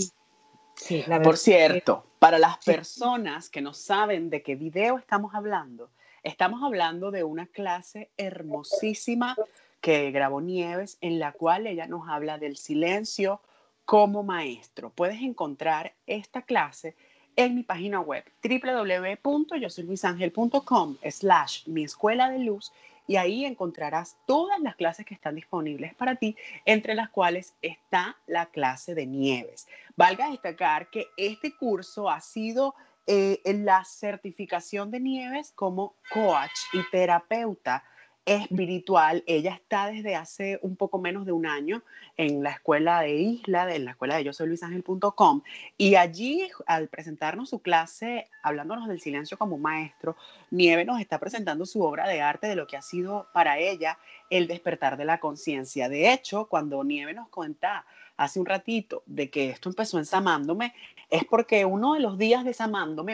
sí 0.75 1.03
Por 1.24 1.38
cierto, 1.38 2.05
para 2.19 2.38
las 2.38 2.57
personas 2.57 3.50
que 3.50 3.62
no 3.62 3.74
saben 3.74 4.29
de 4.29 4.43
qué 4.43 4.55
video 4.55 4.98
estamos 4.98 5.34
hablando, 5.34 5.89
estamos 6.24 6.62
hablando 6.63 7.12
de 7.12 7.24
una 7.24 7.48
clase 7.48 8.12
hermosísima 8.17 9.36
que 9.79 10.12
grabó 10.12 10.41
Nieves, 10.41 10.98
en 11.01 11.19
la 11.19 11.31
cual 11.31 11.67
ella 11.67 11.88
nos 11.88 12.10
habla 12.10 12.38
del 12.38 12.57
silencio 12.57 13.41
como 13.85 14.23
maestro. 14.23 14.89
Puedes 14.89 15.21
encontrar 15.21 15.93
esta 16.07 16.41
clase 16.41 16.95
en 17.35 17.53
mi 17.55 17.63
página 17.63 17.99
web 17.99 18.23
www.yosoyluisangel.com 18.43 20.97
slash 21.09 21.67
mi 21.67 21.83
escuela 21.83 22.29
de 22.29 22.39
luz 22.39 22.71
y 23.07 23.17
ahí 23.17 23.45
encontrarás 23.45 24.17
todas 24.25 24.59
las 24.59 24.75
clases 24.75 25.05
que 25.05 25.13
están 25.13 25.35
disponibles 25.35 25.93
para 25.93 26.15
ti, 26.15 26.35
entre 26.65 26.95
las 26.95 27.09
cuales 27.09 27.53
está 27.61 28.17
la 28.25 28.47
clase 28.47 28.95
de 28.95 29.05
Nieves. 29.05 29.67
Valga 29.95 30.31
destacar 30.31 30.89
que 30.89 31.05
este 31.15 31.55
curso 31.55 32.09
ha 32.09 32.19
sido 32.19 32.73
eh, 33.05 33.39
la 33.45 33.85
certificación 33.85 34.89
de 34.89 34.99
Nieves 34.99 35.51
como 35.51 35.93
coach 36.11 36.61
y 36.73 36.81
terapeuta 36.89 37.83
espiritual. 38.25 39.24
Ella 39.27 39.53
está 39.53 39.88
desde 39.88 40.15
hace 40.15 40.60
un 40.62 40.75
poco 40.75 41.00
menos 41.00 41.25
de 41.25 41.32
un 41.32 41.46
año 41.46 41.84
en 42.17 42.41
la 42.44 42.51
escuela 42.51 43.01
de 43.01 43.15
Isla, 43.15 43.74
en 43.74 43.86
la 43.86 43.91
escuela 43.91 44.15
de 44.15 44.24
yo 44.24 44.34
soy 44.34 44.48
luisangel.com. 44.48 45.41
Y 45.77 45.96
allí, 45.96 46.48
al 46.65 46.88
presentarnos 46.88 47.50
su 47.50 47.60
clase, 47.60 48.27
hablándonos 48.41 48.88
del 48.88 49.00
silencio 49.00 49.38
como 49.38 49.58
maestro, 49.58 50.15
Nieve 50.51 50.86
nos 50.86 51.00
está 51.00 51.20
presentando 51.20 51.65
su 51.65 51.84
obra 51.84 52.08
de 52.08 52.22
arte 52.22 52.48
de 52.48 52.55
lo 52.55 52.67
que 52.67 52.77
ha 52.77 52.82
sido 52.82 53.27
para 53.34 53.60
ella 53.60 54.00
el 54.29 54.48
despertar 54.48 54.98
de 54.98 55.05
la 55.05 55.20
conciencia. 55.20 55.89
De 55.89 56.12
hecho, 56.12 56.46
cuando 56.46 56.84
Nieve 56.84 57.13
nos 57.13 57.29
cuenta 57.29 57.86
hace 58.17 58.39
un 58.39 58.46
ratito 58.46 59.03
de 59.05 59.29
que 59.29 59.50
esto 59.50 59.70
empezó 59.70 60.00
en 60.00 60.05
Samándome, 60.05 60.74
es 61.10 61.25
porque 61.25 61.65
uno 61.65 61.94
de 61.94 62.00
los 62.00 62.17
días 62.17 62.44
de 62.44 62.55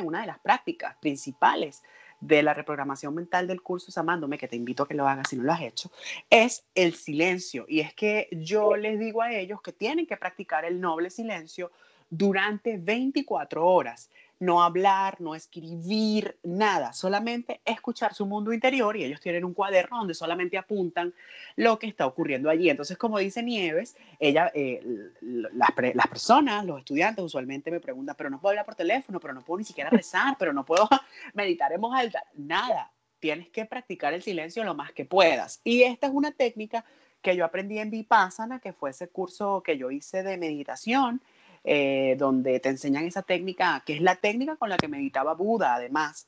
una 0.03 0.21
de 0.21 0.27
las 0.27 0.39
prácticas 0.39 0.95
principales 1.01 1.83
de 2.21 2.43
la 2.43 2.53
reprogramación 2.53 3.13
mental 3.15 3.47
del 3.47 3.61
curso 3.61 3.91
Samándome, 3.91 4.37
que 4.37 4.47
te 4.47 4.55
invito 4.55 4.83
a 4.83 4.87
que 4.87 4.93
lo 4.93 5.07
hagas 5.07 5.29
si 5.29 5.35
no 5.35 5.43
lo 5.43 5.51
has 5.51 5.61
hecho, 5.61 5.91
es 6.29 6.63
el 6.75 6.93
silencio. 6.93 7.65
Y 7.67 7.81
es 7.81 7.93
que 7.93 8.29
yo 8.31 8.77
les 8.77 8.99
digo 8.99 9.21
a 9.21 9.33
ellos 9.33 9.61
que 9.61 9.73
tienen 9.73 10.05
que 10.05 10.17
practicar 10.17 10.63
el 10.63 10.79
noble 10.79 11.09
silencio 11.09 11.71
durante 12.09 12.77
24 12.77 13.65
horas 13.65 14.09
no 14.41 14.63
hablar, 14.63 15.21
no 15.21 15.35
escribir, 15.35 16.35
nada, 16.41 16.93
solamente 16.93 17.61
escuchar 17.63 18.15
su 18.15 18.25
mundo 18.25 18.51
interior 18.51 18.97
y 18.97 19.03
ellos 19.03 19.21
tienen 19.21 19.45
un 19.45 19.53
cuaderno 19.53 19.99
donde 19.99 20.15
solamente 20.15 20.57
apuntan 20.57 21.13
lo 21.55 21.77
que 21.77 21.85
está 21.85 22.07
ocurriendo 22.07 22.49
allí. 22.49 22.67
Entonces, 22.67 22.97
como 22.97 23.19
dice 23.19 23.43
Nieves, 23.43 23.95
ella, 24.19 24.51
eh, 24.55 24.81
las, 25.21 25.71
personas, 26.09 26.65
los 26.65 26.79
estudiantes 26.79 27.23
usualmente 27.23 27.69
me 27.69 27.79
preguntan, 27.79 28.15
pero 28.17 28.31
no 28.31 28.41
puedo 28.41 28.49
hablar 28.49 28.65
por 28.65 28.73
teléfono, 28.73 29.19
pero 29.19 29.35
no 29.35 29.43
puedo 29.43 29.59
ni 29.59 29.63
siquiera 29.63 29.91
rezar, 29.91 30.35
pero 30.39 30.53
no 30.53 30.65
puedo 30.65 30.89
meditar 31.35 31.71
en 31.71 31.81
voz 31.81 31.95
alta, 31.95 32.23
nada. 32.33 32.91
Tienes 33.19 33.49
que 33.49 33.65
practicar 33.65 34.15
el 34.15 34.23
silencio 34.23 34.63
lo 34.63 34.73
más 34.73 34.91
que 34.91 35.05
puedas. 35.05 35.61
Y 35.63 35.83
esta 35.83 36.07
es 36.07 36.13
una 36.13 36.31
técnica 36.31 36.83
que 37.21 37.35
yo 37.35 37.45
aprendí 37.45 37.77
en 37.77 37.91
Vipassana, 37.91 38.59
que 38.59 38.73
fue 38.73 38.89
ese 38.89 39.07
curso 39.07 39.61
que 39.61 39.77
yo 39.77 39.91
hice 39.91 40.23
de 40.23 40.39
meditación 40.39 41.21
eh, 41.63 42.15
donde 42.17 42.59
te 42.59 42.69
enseñan 42.69 43.05
esa 43.05 43.21
técnica, 43.21 43.83
que 43.85 43.93
es 43.93 44.01
la 44.01 44.15
técnica 44.15 44.55
con 44.55 44.69
la 44.69 44.77
que 44.77 44.87
meditaba 44.87 45.33
Buda, 45.35 45.75
además, 45.75 46.27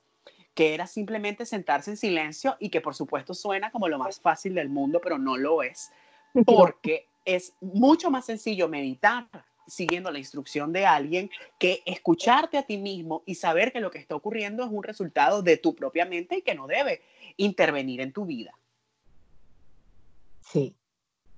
que 0.53 0.73
era 0.73 0.87
simplemente 0.87 1.45
sentarse 1.45 1.91
en 1.91 1.97
silencio 1.97 2.55
y 2.59 2.69
que 2.69 2.81
por 2.81 2.93
supuesto 2.93 3.33
suena 3.33 3.71
como 3.71 3.87
lo 3.87 3.97
más 3.97 4.19
fácil 4.19 4.53
del 4.53 4.69
mundo, 4.69 5.01
pero 5.01 5.17
no 5.17 5.37
lo 5.37 5.63
es, 5.63 5.91
porque 6.45 7.07
es 7.25 7.53
mucho 7.61 8.11
más 8.11 8.25
sencillo 8.25 8.67
meditar 8.67 9.27
siguiendo 9.65 10.11
la 10.11 10.19
instrucción 10.19 10.73
de 10.73 10.85
alguien 10.85 11.29
que 11.57 11.81
escucharte 11.85 12.57
a 12.57 12.63
ti 12.63 12.77
mismo 12.77 13.23
y 13.25 13.35
saber 13.35 13.71
que 13.71 13.79
lo 13.79 13.91
que 13.91 13.97
está 13.97 14.15
ocurriendo 14.15 14.63
es 14.63 14.69
un 14.69 14.83
resultado 14.83 15.41
de 15.41 15.57
tu 15.57 15.75
propia 15.75 16.05
mente 16.05 16.37
y 16.37 16.41
que 16.41 16.55
no 16.55 16.67
debe 16.67 17.01
intervenir 17.37 18.01
en 18.01 18.11
tu 18.11 18.25
vida. 18.25 18.53
Sí, 20.41 20.75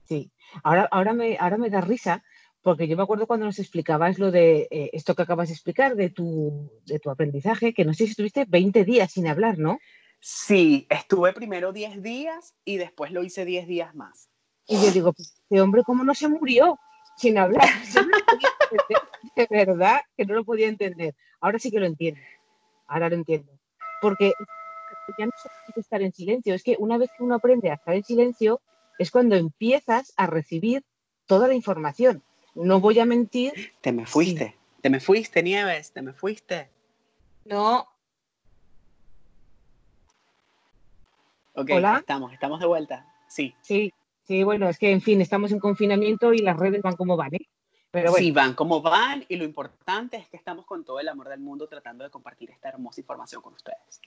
sí. 0.06 0.32
Ahora, 0.64 0.88
ahora, 0.92 1.14
me, 1.14 1.38
ahora 1.40 1.58
me 1.58 1.70
da 1.70 1.82
risa 1.82 2.24
porque 2.66 2.88
yo 2.88 2.98
me 2.98 3.04
acuerdo 3.04 3.28
cuando 3.28 3.46
nos 3.46 3.60
explicabas 3.60 4.18
lo 4.18 4.32
de 4.32 4.68
eh, 4.72 4.90
esto 4.94 5.14
que 5.14 5.22
acabas 5.22 5.50
de 5.50 5.54
explicar, 5.54 5.96
de 5.96 6.10
tu, 6.10 6.72
de 6.88 6.98
tu 6.98 7.12
aprendizaje, 7.12 7.76
que 7.76 7.86
no 7.86 7.94
sé 7.94 8.06
si 8.06 8.10
estuviste 8.10 8.46
20 8.48 8.84
días 8.84 9.12
sin 9.12 9.28
hablar, 9.28 9.60
¿no? 9.60 9.78
Sí, 10.20 10.88
estuve 10.90 11.32
primero 11.34 11.72
10 11.74 12.02
días 12.02 12.56
y 12.66 12.78
después 12.78 13.12
lo 13.12 13.24
hice 13.24 13.46
10 13.46 13.68
días 13.68 13.94
más. 13.94 14.32
Y 14.66 14.82
yo 14.82 14.90
digo, 14.90 15.14
pues, 15.14 15.36
este 15.44 15.62
hombre, 15.62 15.84
¿cómo 15.86 16.04
no 16.04 16.16
se 16.16 16.28
murió 16.28 16.80
sin 17.18 17.38
hablar? 17.38 17.70
de 19.36 19.48
verdad 19.48 20.02
que 20.18 20.26
no 20.26 20.34
lo 20.34 20.44
podía 20.44 20.68
entender. 20.68 21.14
Ahora 21.42 21.60
sí 21.60 21.70
que 21.70 21.80
lo 21.80 21.86
entiendo. 21.86 22.22
Ahora 22.88 23.10
lo 23.10 23.16
entiendo. 23.16 23.52
Porque 24.02 24.34
ya 25.20 25.28
no 25.28 25.32
se 25.72 25.80
estar 25.80 26.02
en 26.02 26.14
silencio. 26.14 26.56
Es 26.56 26.64
que 26.64 26.78
una 26.80 26.98
vez 26.98 27.12
que 27.16 27.24
uno 27.24 27.36
aprende 27.36 27.70
a 27.70 27.76
estar 27.76 27.94
en 27.94 28.04
silencio, 28.04 28.60
es 28.98 29.12
cuando 29.12 29.36
empiezas 29.36 30.14
a 30.18 30.26
recibir 30.26 30.84
toda 31.28 31.48
la 31.48 31.54
información 31.54 32.24
no 32.56 32.80
voy 32.80 33.00
a 33.00 33.06
mentir. 33.06 33.74
Te 33.82 33.92
me 33.92 34.06
fuiste, 34.06 34.56
te 34.82 34.90
me 34.90 35.00
fuiste, 35.00 35.44
Nieves, 35.44 35.92
te 35.92 36.02
me 36.02 36.14
fuiste. 36.14 36.70
No. 37.46 37.88
Ok, 41.54 41.70
¿Hola? 41.72 41.98
estamos, 42.00 42.34
estamos 42.34 42.60
de 42.60 42.66
vuelta. 42.66 43.06
Sí. 43.30 43.54
Sí, 43.62 43.94
sí, 44.24 44.44
bueno, 44.44 44.68
es 44.68 44.78
que 44.78 44.92
en 44.92 45.02
fin, 45.02 45.22
estamos 45.22 45.52
en 45.52 45.60
confinamiento 45.60 46.34
y 46.34 46.40
las 46.40 46.58
redes 46.58 46.82
van 46.82 46.96
como 46.96 47.16
van, 47.16 47.36
¿eh? 47.36 47.48
Pero 47.92 48.12
Sí, 48.14 48.32
van 48.32 48.56
como 48.56 48.82
van 48.82 49.24
y 49.30 49.38
lo 49.38 49.46
importante 49.46 50.18
es 50.18 50.28
que 50.28 50.36
estamos 50.36 50.66
con 50.66 50.84
todo 50.84 51.00
el 51.00 51.08
amor 51.08 51.30
del 51.30 51.40
mundo 51.40 51.68
tratando 51.68 52.04
de 52.04 52.10
compartir 52.10 52.52
esta 52.52 52.68
hermosa 52.68 53.00
información 53.00 53.42
con 53.42 53.54
ustedes. 53.54 54.02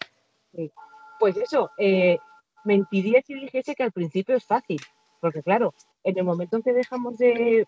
Pues 1.18 1.36
eso, 1.38 1.70
eh, 1.78 2.18
mentiría 2.64 3.22
si 3.22 3.34
dijese 3.34 3.74
que 3.74 3.82
al 3.82 3.92
principio 3.92 4.36
es 4.36 4.44
fácil, 4.44 4.78
porque 5.20 5.42
claro, 5.42 5.74
en 6.04 6.18
el 6.18 6.24
momento 6.24 6.56
en 6.56 6.62
que 6.62 6.72
dejamos 6.72 7.18
de, 7.18 7.66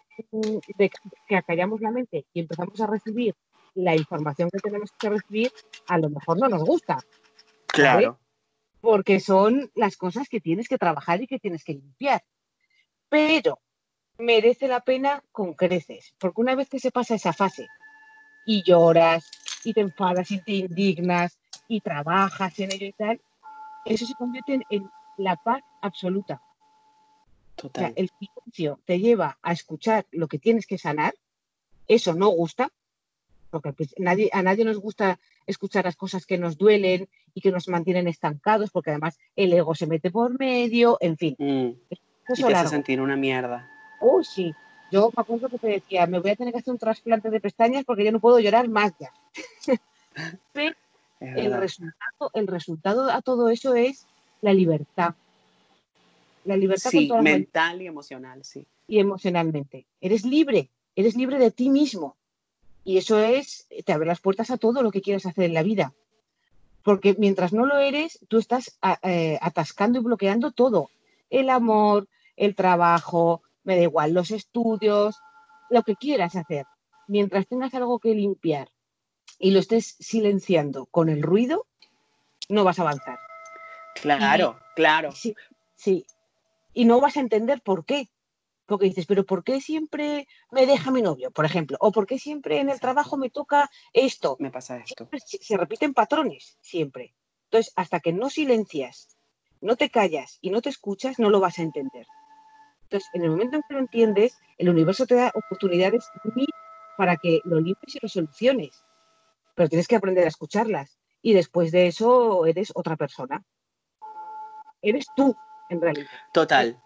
que 1.29 1.37
acallamos 1.37 1.81
la 1.81 1.91
mente 1.91 2.27
y 2.33 2.41
empezamos 2.41 2.81
a 2.81 2.87
recibir 2.87 3.35
la 3.75 3.95
información 3.95 4.51
que 4.51 4.59
tenemos 4.59 4.91
que 4.99 5.11
recibir, 5.11 5.53
a 5.89 5.99
lo 5.99 6.11
mejor 6.11 6.39
no 6.39 6.49
nos 6.49 6.65
gusta. 6.65 6.99
Claro. 7.67 8.19
Porque 8.81 9.21
son 9.21 9.71
las 9.75 9.97
cosas 9.97 10.29
que 10.29 10.41
tienes 10.41 10.69
que 10.69 10.79
trabajar 10.79 11.23
y 11.23 11.27
que 11.27 11.39
tienes 11.39 11.65
que 11.65 11.75
limpiar. 11.75 12.23
Pero 13.09 13.61
merece 14.19 14.69
la 14.69 14.81
pena 14.81 15.23
con 15.33 15.55
creces, 15.55 16.15
porque 16.19 16.41
una 16.41 16.55
vez 16.55 16.69
que 16.69 16.79
se 16.79 16.91
pasa 16.91 17.15
esa 17.15 17.33
fase 17.33 17.67
y 18.47 18.63
lloras 18.63 19.31
y 19.65 19.73
te 19.73 19.81
enfadas 19.81 20.31
y 20.31 20.43
te 20.43 20.53
indignas 20.53 21.39
y 21.69 21.81
trabajas 21.81 22.59
en 22.59 22.73
ello 22.73 22.87
y 22.87 22.93
tal, 22.93 23.21
eso 23.85 24.07
se 24.07 24.15
convierte 24.15 24.61
en 24.71 24.91
la 25.17 25.37
paz 25.37 25.63
absoluta 25.83 26.41
el 27.97 28.11
silencio 28.19 28.81
te 28.85 28.99
lleva 28.99 29.39
a 29.43 29.53
escuchar 29.53 30.07
lo 30.11 30.29
que 30.29 30.39
tienes 30.39 30.67
que 30.67 30.79
sanar. 30.79 31.15
Eso 31.89 32.15
no 32.15 32.29
gusta, 32.29 32.71
porque 33.51 33.73
pues, 33.73 33.95
nadie, 33.99 34.31
a 34.33 34.43
nadie 34.43 34.65
nos 34.65 34.79
gusta 34.79 35.19
escuchar 35.47 35.85
las 35.85 35.97
cosas 35.97 36.27
que 36.27 36.39
nos 36.39 36.57
duelen 36.57 37.09
y 37.35 37.41
que 37.41 37.51
nos 37.51 37.69
mantienen 37.69 38.09
estancados, 38.09 38.71
porque 38.71 38.91
además 38.91 39.19
el 39.37 39.53
ego 39.53 39.75
se 39.75 39.87
mete 39.87 40.11
por 40.11 40.39
medio, 40.39 40.97
en 41.01 41.17
fin. 41.17 41.37
Mm. 41.39 41.71
Eso 42.29 42.49
y 42.49 42.53
te 42.53 42.55
hace 42.55 42.69
sentir 42.69 43.01
una 43.01 43.17
mierda. 43.17 43.69
Uy, 44.01 44.25
sí. 44.25 44.55
Yo 44.93 45.11
me 45.17 45.21
acuerdo 45.21 45.49
que 45.49 45.59
te 45.59 45.69
decía, 45.69 46.07
me 46.07 46.19
voy 46.19 46.31
a 46.31 46.37
tener 46.37 46.53
que 46.53 46.61
hacer 46.61 46.73
un 46.73 46.79
trasplante 46.79 47.31
de 47.31 47.41
pestañas 47.41 47.85
porque 47.85 48.05
yo 48.05 48.13
no 48.13 48.21
puedo 48.21 48.41
llorar 48.41 48.69
más 48.69 48.93
ya. 48.99 49.13
el 51.21 51.53
resultado, 51.53 52.31
el 52.35 52.47
resultado 52.47 53.11
a 53.11 53.23
todo 53.23 53.49
eso 53.51 53.75
es 53.75 54.07
la 54.41 54.53
libertad, 54.53 55.15
la 56.45 56.57
libertad 56.57 56.91
sí, 56.91 57.11
mental 57.23 57.83
y 57.83 57.87
emocional, 57.87 58.45
sí. 58.45 58.67
Y 58.87 58.99
emocionalmente. 58.99 59.87
Eres 60.01 60.25
libre, 60.25 60.71
eres 60.97 61.17
libre 61.17 61.39
de 61.39 61.51
ti 61.51 61.71
mismo. 61.71 62.17
Y 62.85 62.97
eso 62.99 63.19
es, 63.19 63.69
te 63.85 63.93
abre 63.93 64.07
las 64.07 64.21
puertas 64.21 64.51
a 64.51 64.57
todo 64.57 64.83
lo 64.83 64.91
que 64.91 65.03
quieras 65.03 65.27
hacer 65.27 65.45
en 65.45 65.55
la 65.55 65.63
vida. 65.63 65.93
Porque 66.83 67.15
mientras 67.19 67.53
no 67.53 67.67
lo 67.67 67.79
eres, 67.79 68.19
tú 68.29 68.39
estás 68.39 68.79
eh, 69.03 69.39
atascando 69.43 70.01
y 70.01 70.03
bloqueando 70.03 70.51
todo. 70.51 70.91
El 71.29 71.51
amor, 71.51 72.09
el 72.37 72.55
trabajo, 72.55 73.43
me 73.65 73.77
da 73.77 73.83
igual, 73.83 74.15
los 74.15 74.31
estudios, 74.31 75.21
lo 75.69 75.83
que 75.83 75.95
quieras 75.95 76.37
hacer. 76.37 76.67
Mientras 77.07 77.47
tengas 77.47 77.75
algo 77.75 77.99
que 77.99 78.15
limpiar 78.15 78.71
y 79.39 79.51
lo 79.51 79.61
estés 79.61 79.97
silenciando 80.01 80.87
con 80.87 81.09
el 81.09 81.23
ruido, 81.23 81.67
no 82.49 82.65
vas 82.65 82.79
a 82.79 82.83
avanzar. 82.83 83.19
Claro, 84.01 84.59
claro. 84.75 85.13
Sí, 85.13 85.35
sí. 85.77 86.07
Y 86.73 86.85
no 86.85 87.01
vas 87.01 87.17
a 87.17 87.21
entender 87.21 87.63
por 87.63 87.85
qué. 87.85 88.09
Porque 88.67 88.87
dices, 88.87 89.07
pero 89.07 89.27
¿por 89.27 89.43
qué 89.43 89.61
siempre 89.61 90.29
me 90.53 90.65
deja 90.67 90.93
mi 90.93 91.03
novio, 91.03 91.33
por 91.33 91.45
ejemplo? 91.45 91.77
¿O 91.81 91.91
por 91.91 92.07
qué 92.07 92.19
siempre 92.19 92.61
en 92.61 92.71
el 92.71 92.79
trabajo 92.79 93.17
me 93.17 93.31
toca 93.31 93.69
esto? 93.93 94.37
Me 94.39 94.51
pasa 94.51 94.77
esto. 94.77 95.09
se 95.27 95.57
repiten 95.57 95.93
patrones, 95.93 96.57
siempre. 96.61 97.15
Entonces, 97.47 97.73
hasta 97.75 97.99
que 97.99 98.13
no 98.13 98.31
silencias, 98.31 99.17
no 99.61 99.75
te 99.75 99.91
callas 99.91 100.39
y 100.41 100.51
no 100.51 100.63
te 100.63 100.69
escuchas, 100.69 101.19
no 101.19 101.31
lo 101.31 101.41
vas 101.41 101.59
a 101.59 101.63
entender. 101.63 102.07
Entonces, 102.85 103.11
en 103.13 103.25
el 103.25 103.31
momento 103.31 103.57
en 103.57 103.63
que 103.69 103.75
lo 103.75 103.81
entiendes, 103.81 104.39
el 104.57 104.69
universo 104.69 105.07
te 105.07 105.17
da 105.17 105.33
oportunidades 105.35 106.09
para 106.97 107.17
que 107.17 107.41
lo 107.45 107.61
limpies 107.61 107.97
y 107.97 107.99
lo 108.03 108.09
soluciones. 108.09 108.85
Pero 109.55 109.69
tienes 109.69 109.89
que 109.89 109.97
aprender 109.97 110.25
a 110.25 110.29
escucharlas. 110.29 110.99
Y 111.23 111.33
después 111.33 111.73
de 111.73 111.87
eso, 111.87 112.47
eres 112.47 112.73
otra 112.75 112.97
persona. 112.97 113.45
Eres 114.81 115.07
tú, 115.15 115.37
en 115.71 115.81
realidad. 115.81 116.11
Total, 116.33 116.79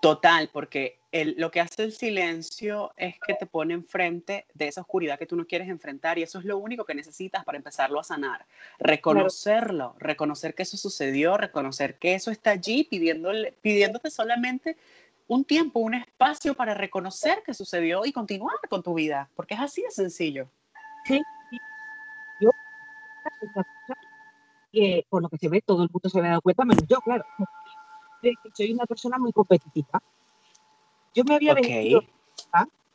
total, 0.00 0.50
porque 0.52 0.98
lo 1.12 1.50
que 1.50 1.60
hace 1.60 1.84
el 1.84 1.92
silencio 1.92 2.92
es 2.96 3.16
que 3.24 3.34
te 3.34 3.46
pone 3.46 3.74
enfrente 3.74 4.46
de 4.54 4.66
esa 4.68 4.80
oscuridad 4.80 5.18
que 5.18 5.26
tú 5.26 5.36
no 5.36 5.46
quieres 5.46 5.68
enfrentar 5.68 6.18
y 6.18 6.22
eso 6.22 6.38
es 6.38 6.44
lo 6.44 6.58
único 6.58 6.84
que 6.84 6.94
necesitas 6.94 7.44
para 7.44 7.58
empezarlo 7.58 8.00
a 8.00 8.04
sanar. 8.04 8.46
Reconocerlo, 8.78 9.94
reconocer 9.98 10.54
que 10.54 10.62
eso 10.62 10.76
sucedió, 10.76 11.36
reconocer 11.36 11.98
que 11.98 12.14
eso 12.14 12.30
está 12.30 12.50
allí 12.50 12.84
pidiéndole, 12.84 13.52
pidiéndote 13.60 14.10
solamente 14.10 14.76
un 15.28 15.44
tiempo, 15.44 15.80
un 15.80 15.94
espacio 15.94 16.54
para 16.54 16.74
reconocer 16.74 17.42
que 17.44 17.54
sucedió 17.54 18.04
y 18.04 18.12
continuar 18.12 18.56
con 18.68 18.82
tu 18.82 18.94
vida, 18.94 19.30
porque 19.36 19.54
es 19.54 19.60
así 19.60 19.82
de 19.82 19.90
sencillo. 19.90 20.48
Sí, 21.06 21.20
yo, 22.40 22.50
que 24.72 25.06
por 25.08 25.22
lo 25.22 25.28
que 25.28 25.38
se 25.38 25.48
ve, 25.48 25.60
todo 25.60 25.84
el 25.84 25.90
mundo 25.92 26.08
se 26.08 26.18
ha 26.18 26.22
dado 26.22 26.40
cuenta, 26.40 26.64
menos 26.64 26.84
yo, 26.88 27.00
claro. 27.02 27.24
Soy 28.54 28.72
una 28.72 28.86
persona 28.86 29.18
muy 29.18 29.32
competitiva 29.32 30.02
yo 31.14 31.24
me 31.24 31.34
había, 31.34 31.54
vendido, 31.54 32.02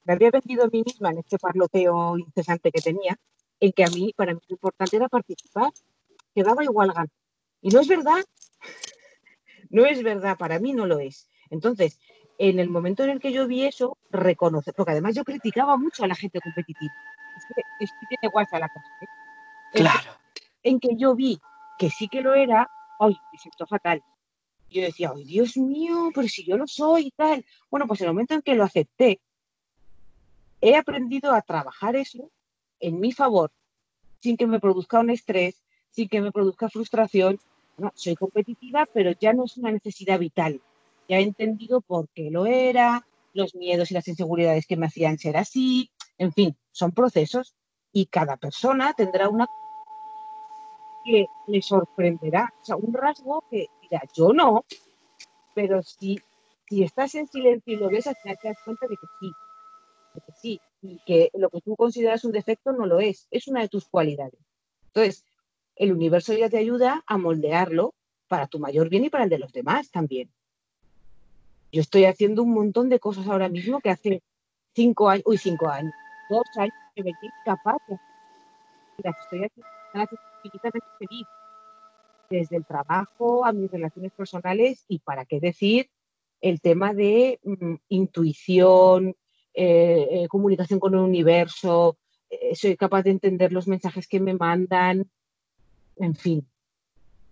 me 0.06 0.14
había 0.14 0.32
vendido 0.32 0.64
a 0.64 0.68
mí 0.68 0.84
misma 0.84 1.12
en 1.12 1.20
este 1.20 1.38
parloteo 1.38 2.18
incesante 2.18 2.72
que 2.72 2.82
tenía, 2.82 3.18
en 3.60 3.72
que 3.72 3.84
a 3.84 3.90
mí, 3.90 4.14
para 4.16 4.34
mí 4.34 4.40
lo 4.48 4.56
importante 4.56 4.96
era 4.96 5.08
participar, 5.08 5.72
que 6.34 6.44
daba 6.44 6.64
igual 6.64 6.94
ganar. 6.94 7.10
Y 7.62 7.70
no 7.70 7.80
es 7.80 7.88
verdad, 7.88 8.24
no 9.70 9.86
es 9.86 10.02
verdad, 10.02 10.38
para 10.38 10.60
mí 10.60 10.74
no 10.74 10.86
lo 10.88 11.00
es. 11.00 11.30
Entonces, 11.50 12.00
en 12.40 12.60
el 12.60 12.70
momento 12.70 13.04
en 13.04 13.12
el 13.12 13.20
que 13.20 13.32
yo 13.32 13.48
vi 13.48 13.66
eso, 13.66 13.98
reconocer, 14.10 14.74
porque 14.74 14.92
además 14.92 15.16
yo 15.16 15.24
criticaba 15.24 15.78
mucho 15.78 16.04
a 16.04 16.08
la 16.08 16.16
gente 16.16 16.42
competitiva. 16.42 16.94
Es 17.38 17.46
que, 17.46 17.62
es 17.84 17.92
que 17.92 18.08
tiene 18.08 18.32
guasa 18.32 18.58
la 18.58 18.70
cosa. 18.70 18.88
¿eh? 19.02 19.08
Claro. 19.74 20.12
En 20.64 20.80
que 20.80 20.96
yo 20.98 21.14
vi 21.14 21.40
que 21.78 21.92
sí 21.92 22.08
que 22.08 22.22
lo 22.22 22.34
era, 22.34 22.68
ay, 23.00 23.16
me 23.32 23.38
siento 23.38 23.68
fatal 23.68 24.04
yo 24.70 24.82
decía, 24.82 25.12
ay, 25.16 25.24
Dios 25.24 25.58
mío, 25.58 26.12
pero 26.14 26.28
si 26.28 26.44
yo 26.46 26.58
lo 26.58 26.68
soy 26.68 27.08
y 27.08 27.12
tal. 27.12 27.46
Bueno, 27.70 27.88
pues 27.88 28.02
en 28.02 28.08
el 28.08 28.14
momento 28.14 28.34
en 28.34 28.42
que 28.42 28.56
lo 28.56 28.64
acepté, 28.64 29.20
he 30.62 30.76
aprendido 30.76 31.34
a 31.34 31.42
trabajar 31.42 31.96
eso 31.96 32.32
en 32.80 33.00
mi 33.00 33.12
favor, 33.12 33.52
sin 34.20 34.38
que 34.38 34.48
me 34.48 34.60
produzca 34.60 35.00
un 35.00 35.10
estrés, 35.10 35.64
sin 35.92 36.10
que 36.10 36.22
me 36.22 36.32
produzca 36.32 36.70
frustración. 36.70 37.40
No, 37.78 37.92
soy 37.96 38.16
competitiva, 38.16 38.88
pero 38.92 39.12
ya 39.12 39.34
no 39.34 39.46
es 39.46 39.58
una 39.58 39.72
necesidad 39.72 40.20
vital. 40.20 40.62
Ya 41.08 41.20
he 41.20 41.22
entendido 41.22 41.82
por 41.82 42.10
qué 42.10 42.30
lo 42.32 42.46
era, 42.46 43.08
los 43.34 43.56
miedos 43.56 43.92
y 43.92 43.94
las 43.94 44.08
inseguridades 44.08 44.66
que 44.66 44.78
me 44.78 44.88
hacían 44.88 45.18
ser 45.18 45.38
así. 45.38 45.92
En 46.18 46.34
fin, 46.34 46.58
son 46.72 46.92
procesos 46.92 47.56
y 47.94 48.08
cada 48.08 48.38
persona 48.38 48.94
tendrá 48.94 49.30
una 49.30 49.48
que 51.06 51.26
le 51.48 51.62
sorprenderá, 51.62 52.54
o 52.62 52.66
sea, 52.66 52.76
un 52.76 52.94
rasgo 52.94 53.44
que 53.50 53.68
yo 54.16 54.34
no, 54.34 54.66
pero 55.56 55.82
si, 55.82 56.20
si 56.68 56.84
estás 56.84 57.16
en 57.16 57.28
silencio 57.28 57.74
y 57.74 57.78
lo 57.78 57.90
ves, 57.90 58.08
al 58.08 58.16
final 58.16 58.38
te 58.42 58.48
das 58.50 58.58
cuenta 58.64 58.88
de 58.88 58.96
que 58.96 59.08
sí, 59.20 59.32
de 60.14 60.22
que 60.22 60.32
sí, 60.34 60.62
y 60.82 61.00
que 61.06 61.30
lo 61.34 61.50
que 61.50 61.62
tú 61.62 61.76
consideras 61.76 62.24
un 62.26 62.32
defecto 62.32 62.72
no 62.72 62.86
lo 62.86 63.00
es, 63.00 63.28
es 63.32 63.48
una 63.48 63.62
de 63.62 63.70
tus 63.70 63.88
cualidades. 63.88 64.40
Entonces, 64.88 65.26
el 65.76 65.92
universo 65.92 66.34
ya 66.34 66.50
te 66.50 66.58
ayuda 66.58 67.04
a 67.06 67.18
moldearlo 67.18 67.94
para 68.28 68.48
tu 68.48 68.60
mayor 68.60 68.90
bien 68.90 69.06
y 69.06 69.10
para 69.10 69.24
el 69.24 69.30
de 69.30 69.40
los 69.40 69.54
demás 69.54 69.90
también. 69.92 70.30
Yo 71.72 71.82
estoy 71.82 72.06
haciendo 72.06 72.44
un 72.44 72.54
montón 72.54 72.90
de 72.90 73.00
cosas 73.00 73.28
ahora 73.28 73.50
mismo 73.50 73.80
que 73.80 73.90
hace 73.90 74.24
cinco 74.74 75.10
años, 75.10 75.24
uy, 75.26 75.38
cinco 75.38 75.68
años, 75.68 75.94
dos 76.30 76.46
años 76.58 76.74
que 76.96 77.04
me 77.04 77.12
capaz 77.46 77.78
de 77.88 77.98
las 79.04 79.16
estoy 79.20 79.44
haciendo, 79.44 79.70
infinitamente 80.44 80.88
feliz 81.00 81.28
desde 82.30 82.58
el 82.58 82.66
trabajo 82.66 83.46
a 83.46 83.54
mis 83.54 83.72
relaciones 83.72 84.12
personales 84.12 84.86
y 84.88 85.00
para 85.00 85.26
qué 85.26 85.40
decir 85.40 85.90
el 86.42 86.62
tema 86.62 86.94
de 86.94 87.40
mm, 87.44 87.76
intuición, 87.90 89.16
eh, 89.54 90.08
eh, 90.12 90.28
comunicación 90.28 90.80
con 90.80 90.94
el 90.94 91.00
universo, 91.00 91.98
eh, 92.30 92.56
soy 92.56 92.76
capaz 92.76 93.04
de 93.04 93.12
entender 93.12 93.52
los 93.52 93.68
mensajes 93.68 94.08
que 94.08 94.20
me 94.20 94.34
mandan, 94.34 95.10
en 95.96 96.16
fin, 96.16 96.48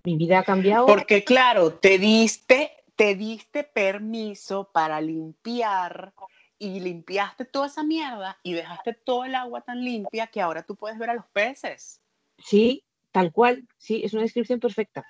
mi 0.04 0.18
vida 0.18 0.40
ha 0.40 0.44
cambiado. 0.44 0.86
Porque 0.86 1.24
claro, 1.24 1.74
te 1.74 1.98
diste, 1.98 2.72
te 2.96 3.16
diste 3.16 3.64
permiso 3.64 4.70
para 4.72 5.02
limpiar 5.02 6.14
y 6.58 6.80
limpiaste 6.80 7.46
toda 7.46 7.68
esa 7.68 7.84
mierda 7.84 8.40
y 8.42 8.54
dejaste 8.54 8.94
todo 8.94 9.26
el 9.26 9.36
agua 9.36 9.62
tan 9.62 9.84
limpia 9.84 10.28
que 10.28 10.42
ahora 10.42 10.64
tú 10.64 10.76
puedes 10.76 10.98
ver 10.98 11.10
a 11.10 11.14
los 11.14 11.26
peces. 11.28 12.02
Sí, 12.38 12.84
Tal 13.16 13.32
cual, 13.32 13.66
sí, 13.78 14.02
es 14.04 14.12
una 14.12 14.24
descripción 14.24 14.60
perfecta. 14.60 15.08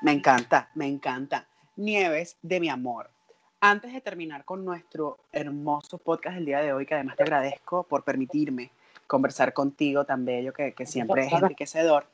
Me 0.00 0.12
encanta, 0.12 0.70
me 0.74 0.86
encanta. 0.86 1.48
Nieves 1.74 2.36
de 2.40 2.60
mi 2.60 2.68
amor. 2.68 3.10
Antes 3.58 3.92
de 3.92 4.00
terminar 4.00 4.44
con 4.44 4.64
nuestro 4.64 5.18
hermoso 5.32 5.98
podcast 5.98 6.36
del 6.36 6.44
día 6.44 6.60
de 6.60 6.72
hoy, 6.72 6.86
que 6.86 6.94
además 6.94 7.16
te 7.16 7.24
agradezco 7.24 7.82
por 7.82 8.04
permitirme 8.04 8.70
conversar 9.08 9.52
contigo 9.52 10.04
tan 10.04 10.24
bello 10.24 10.52
que, 10.52 10.72
que 10.72 10.86
siempre 10.86 11.26
es 11.26 11.32
enriquecedor, 11.32 12.06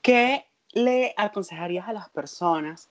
¿qué 0.00 0.46
le 0.70 1.12
aconsejarías 1.16 1.88
a 1.88 1.92
las 1.92 2.08
personas 2.08 2.88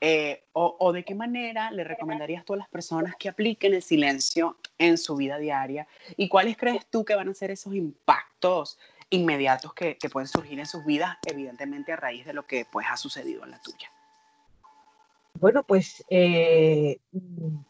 eh, 0.00 0.44
o, 0.52 0.92
de 0.92 1.04
qué 1.04 1.16
manera 1.16 1.72
le 1.72 1.82
recomendarías 1.82 2.44
tú 2.44 2.54
a 2.54 2.58
las 2.58 2.68
personas 2.68 3.16
que 3.18 3.28
apliquen 3.28 3.74
el 3.74 3.82
silencio 3.82 4.56
en 4.78 4.98
su 4.98 5.16
vida 5.16 5.38
diaria? 5.38 5.88
¿Y 6.16 6.28
cuáles 6.28 6.56
crees 6.56 6.86
tú 6.86 7.04
que 7.04 7.16
van 7.16 7.28
a 7.28 7.34
ser 7.34 7.50
esos 7.50 7.74
impactos 7.74 8.78
inmediatos 9.10 9.72
que, 9.74 9.96
pueden 10.12 10.28
surgir 10.28 10.58
en 10.58 10.66
sus 10.66 10.84
vidas, 10.84 11.16
evidentemente 11.26 11.92
a 11.92 11.96
raíz 11.96 12.24
de 12.24 12.32
lo 12.32 12.46
que 12.46 12.66
pues 12.70 12.86
ha 12.90 12.96
sucedido 12.96 13.44
en 13.44 13.52
la 13.52 13.60
tuya. 13.60 13.90
Bueno, 15.34 15.62
pues 15.64 16.04
eh, 16.08 16.98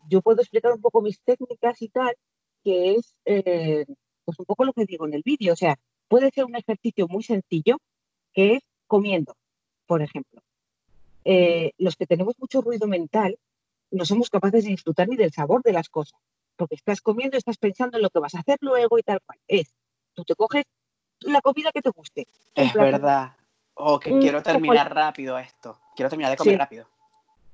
yo 0.09 0.23
puedo 0.23 0.41
explicar 0.41 0.73
un 0.73 0.81
poco 0.81 1.03
mis 1.03 1.21
técnicas 1.21 1.83
y 1.83 1.89
tal, 1.89 2.15
que 2.63 2.95
es 2.95 3.17
eh, 3.25 3.85
pues 4.25 4.39
un 4.39 4.47
poco 4.47 4.65
lo 4.65 4.73
que 4.73 4.87
digo 4.87 5.07
en 5.07 5.15
el 5.15 5.23
vídeo. 5.25 5.53
O 5.53 5.57
sea, 5.57 5.77
puede 6.09 6.31
ser 6.31 6.45
un 6.45 6.57
ejercicio 6.57 7.09
muy 7.09 7.23
sencillo, 7.23 7.79
que 8.33 8.55
es 8.55 8.63
comiendo, 8.87 9.37
por 9.87 10.03
ejemplo. 10.03 10.43
Eh, 11.25 11.73
los 11.79 11.97
que 11.97 12.07
tenemos 12.07 12.35
mucho 12.39 12.61
ruido 12.61 12.87
mental, 12.87 13.37
no 13.91 14.05
somos 14.05 14.31
capaces 14.31 14.65
de 14.65 14.71
disfrutar 14.71 15.09
ni 15.09 15.17
del 15.17 15.33
sabor 15.33 15.63
de 15.63 15.73
las 15.73 15.89
cosas, 15.89 16.21
porque 16.57 16.77
estás 16.77 17.01
comiendo, 17.01 17.37
estás 17.37 17.59
pensando 17.59 17.99
en 17.99 18.03
lo 18.03 18.11
que 18.11 18.21
vas 18.21 18.35
a 18.37 18.41
hacer 18.41 18.59
luego 18.61 18.99
y 18.99 19.03
tal 19.03 19.21
cual. 19.27 19.41
Es, 19.49 19.75
tú 20.15 20.25
te 20.25 20.37
coges 20.37 20.65
la 21.37 21.43
comida 21.43 21.71
que 21.73 21.83
te 21.83 21.91
guste. 21.91 22.27
Es 22.55 22.73
verdad. 22.73 23.37
O 23.75 24.01
que 24.01 24.11
quiero 24.19 24.43
terminar 24.43 24.95
rápido 24.95 25.39
esto. 25.39 25.79
Quiero 25.95 26.09
terminar 26.09 26.31
de 26.31 26.37
comer 26.39 26.59
rápido. 26.59 26.89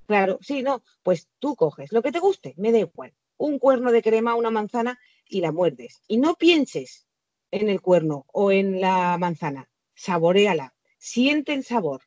Claro, 0.06 0.38
sí, 0.40 0.62
no. 0.62 0.82
Pues 1.02 1.28
tú 1.40 1.56
coges 1.56 1.92
lo 1.92 2.02
que 2.02 2.12
te 2.12 2.20
guste, 2.20 2.54
me 2.56 2.70
da 2.70 2.78
igual. 2.78 3.12
Un 3.36 3.58
cuerno 3.58 3.90
de 3.90 4.02
crema, 4.02 4.36
una 4.36 4.50
manzana 4.50 4.98
y 5.28 5.40
la 5.40 5.50
muerdes. 5.50 6.00
Y 6.06 6.18
no 6.18 6.36
pienses 6.36 7.06
en 7.50 7.68
el 7.68 7.80
cuerno 7.80 8.24
o 8.32 8.52
en 8.52 8.80
la 8.80 9.18
manzana. 9.18 9.68
Saboreala. 9.94 10.74
Siente 10.98 11.54
el 11.54 11.64
sabor. 11.64 12.02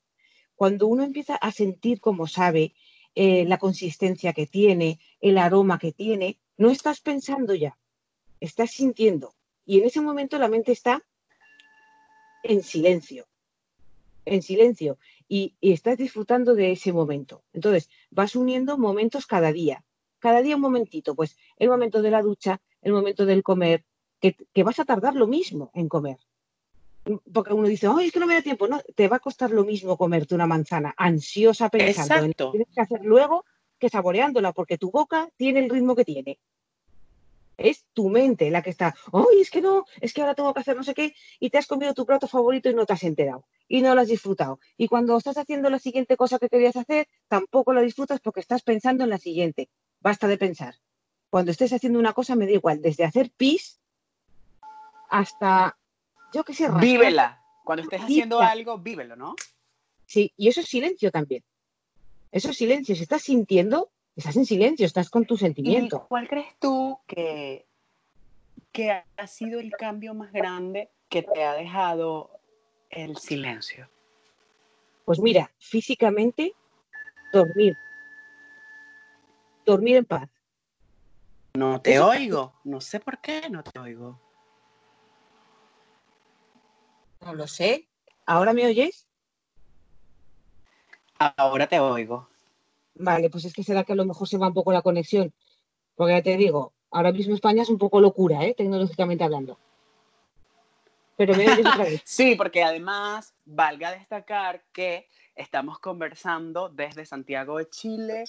Cuando 0.56 0.88
uno 0.88 1.04
empieza 1.04 1.36
a 1.36 1.52
sentir 1.52 2.00
como 2.00 2.28
sabe, 2.28 2.74
eh, 3.16 3.44
la 3.46 3.58
consistencia 3.58 4.32
que 4.32 4.48
tiene, 4.48 5.00
el 5.20 5.38
aroma 5.38 5.78
que 5.78 5.92
tiene, 5.92 6.40
no 6.58 6.70
estás 6.70 7.02
pensando 7.02 7.54
ya, 7.54 7.78
estás 8.40 8.72
sintiendo. 8.72 9.36
Y 9.66 9.80
en 9.80 9.86
ese 9.86 10.00
momento 10.00 10.38
la 10.38 10.48
mente 10.48 10.72
está 10.72 11.04
en 12.48 12.64
silencio, 12.64 13.28
en 14.26 14.42
silencio, 14.42 14.98
y, 15.28 15.56
estás 15.62 15.98
disfrutando 15.98 16.56
de 16.56 16.72
ese 16.72 16.94
momento. 16.94 17.44
Entonces, 17.54 17.90
vas 18.12 18.36
uniendo 18.36 18.78
momentos 18.78 19.26
cada 19.26 19.52
día, 19.52 19.84
cada 20.20 20.42
día 20.42 20.56
un 20.56 20.62
momentito, 20.62 21.16
pues 21.16 21.38
el 21.58 21.70
momento 21.70 22.02
de 22.02 22.12
la 22.12 22.22
ducha, 22.22 22.62
el 22.82 22.94
momento 22.94 23.26
del 23.26 23.44
comer, 23.44 23.84
que, 24.20 24.36
que 24.54 24.64
vas 24.64 24.80
a 24.80 24.86
tardar 24.86 25.16
lo 25.16 25.28
mismo 25.28 25.72
en 25.74 25.90
comer. 25.90 26.18
Porque 27.32 27.54
uno 27.54 27.68
dice, 27.68 27.88
ay, 27.88 28.08
es 28.08 28.12
que 28.12 28.20
no 28.20 28.26
me 28.26 28.34
da 28.34 28.42
tiempo. 28.42 28.68
No, 28.68 28.82
te 28.96 29.08
va 29.08 29.18
a 29.18 29.20
costar 29.20 29.52
lo 29.52 29.64
mismo 29.64 29.98
comerte 29.98 30.34
una 30.34 30.48
manzana 30.48 30.94
ansiosa 30.98 31.70
pensando 31.70 32.26
en 32.26 32.34
lo 32.38 32.52
que 32.52 32.58
tienes 32.58 32.68
que 32.74 32.82
hacer 32.82 33.04
luego 33.04 33.46
que 33.78 33.90
saboreándola, 33.90 34.54
porque 34.54 34.78
tu 34.78 34.90
boca 34.90 35.30
tiene 35.38 35.60
el 35.60 35.70
ritmo 35.70 35.96
que 35.96 36.06
tiene. 36.06 36.40
Es 37.58 37.86
tu 37.94 38.10
mente 38.10 38.50
la 38.52 38.62
que 38.62 38.70
está, 38.70 38.96
ay, 39.14 39.42
es 39.42 39.50
que 39.50 39.62
no, 39.62 39.86
es 40.02 40.14
que 40.14 40.22
ahora 40.22 40.36
tengo 40.36 40.54
que 40.54 40.60
hacer 40.60 40.76
no 40.76 40.84
sé 40.84 40.94
qué, 40.94 41.16
y 41.40 41.50
te 41.50 41.58
has 41.58 41.68
comido 41.68 41.94
tu 41.94 42.06
plato 42.06 42.28
favorito 42.28 42.70
y 42.70 42.74
no 42.74 42.86
te 42.86 42.94
has 42.94 43.04
enterado, 43.04 43.46
y 43.68 43.82
no 43.82 43.96
lo 43.96 44.02
has 44.02 44.08
disfrutado. 44.08 44.60
Y 44.78 44.88
cuando 44.88 45.18
estás 45.18 45.38
haciendo 45.38 45.70
la 45.70 45.80
siguiente 45.80 46.18
cosa 46.18 46.40
que 46.40 46.50
querías 46.50 46.76
hacer, 46.76 47.08
tampoco 47.28 47.74
la 47.74 47.82
disfrutas 47.82 48.20
porque 48.20 48.42
estás 48.42 48.62
pensando 48.62 49.04
en 49.04 49.10
la 49.10 49.18
siguiente. 49.18 49.70
Basta 50.02 50.28
de 50.28 50.38
pensar. 50.38 50.76
Cuando 51.30 51.52
estés 51.52 51.74
haciendo 51.74 52.00
una 52.00 52.14
cosa, 52.14 52.36
me 52.36 52.46
da 52.46 52.52
igual, 52.52 52.82
desde 52.82 53.04
hacer 53.04 53.32
pis 53.36 53.80
hasta, 55.10 55.78
yo 56.34 56.44
qué 56.44 56.54
sé, 56.54 56.66
rascar. 56.66 56.82
Vívela. 56.84 57.42
Cuando 57.64 57.84
estés 57.84 58.02
haciendo 58.02 58.38
Vívela. 58.38 58.52
algo, 58.52 58.78
vívelo, 58.78 59.16
¿no? 59.16 59.36
Sí, 60.06 60.32
y 60.38 60.50
eso 60.50 60.62
es 60.62 60.68
silencio 60.68 61.10
también. 61.12 61.44
Eso 62.32 62.52
es 62.52 62.58
silencio. 62.58 62.96
Si 62.96 63.04
estás 63.04 63.24
sintiendo, 63.24 63.92
estás 64.16 64.36
en 64.38 64.46
silencio, 64.46 64.86
estás 64.86 65.10
con 65.10 65.26
tu 65.26 65.36
¿Y 65.36 65.40
sentimiento. 65.40 66.06
cuál 66.08 66.28
crees 66.28 66.56
tú 66.60 67.00
que, 67.08 67.66
que 68.72 68.92
ha 68.92 69.28
sido 69.28 69.60
el 69.60 69.72
cambio 69.72 70.14
más 70.14 70.32
grande 70.32 70.90
que 71.10 71.24
te 71.24 71.44
ha 71.44 71.54
dejado 71.54 72.32
el 72.90 73.18
silencio? 73.18 73.90
Pues 75.06 75.20
mira, 75.20 75.52
físicamente, 75.60 76.54
dormir. 77.32 77.78
Dormir 79.66 79.98
en 79.98 80.06
paz. 80.06 80.30
No 81.54 81.82
te 81.82 81.94
Eso- 81.96 82.08
oigo. 82.08 82.54
No 82.64 82.82
sé 82.82 83.00
por 83.00 83.20
qué 83.20 83.50
no 83.50 83.64
te 83.64 83.80
oigo. 83.80 84.20
No 87.22 87.34
lo 87.34 87.48
sé. 87.48 87.88
¿Ahora 88.26 88.54
me 88.54 88.66
oyes? 88.66 89.08
Ahora 91.18 91.68
te 91.68 91.80
oigo. 91.80 92.28
Vale, 92.96 93.30
pues 93.30 93.46
es 93.46 93.54
que 93.54 93.64
será 93.64 93.84
que 93.84 93.94
a 93.94 93.96
lo 93.96 94.06
mejor 94.06 94.28
se 94.28 94.38
va 94.38 94.48
un 94.48 94.54
poco 94.54 94.72
la 94.72 94.82
conexión. 94.82 95.34
Porque 95.96 96.14
ya 96.14 96.22
te 96.22 96.38
digo, 96.38 96.74
ahora 96.92 97.12
mismo 97.12 97.36
España 97.36 97.64
es 97.64 97.70
un 97.70 97.78
poco 97.78 98.00
locura, 98.02 98.44
¿eh? 98.46 98.54
Tecnológicamente 98.54 99.24
hablando. 99.24 99.58
Pero 101.18 101.34
otra 101.34 101.84
vez. 101.84 102.02
Sí, 102.06 102.36
porque 102.36 102.64
además 102.64 103.34
valga 103.46 103.92
destacar 103.92 104.64
que 104.74 105.08
estamos 105.36 105.80
conversando 105.80 106.70
desde 106.70 107.06
Santiago 107.06 107.58
de 107.58 107.70
Chile 107.70 108.24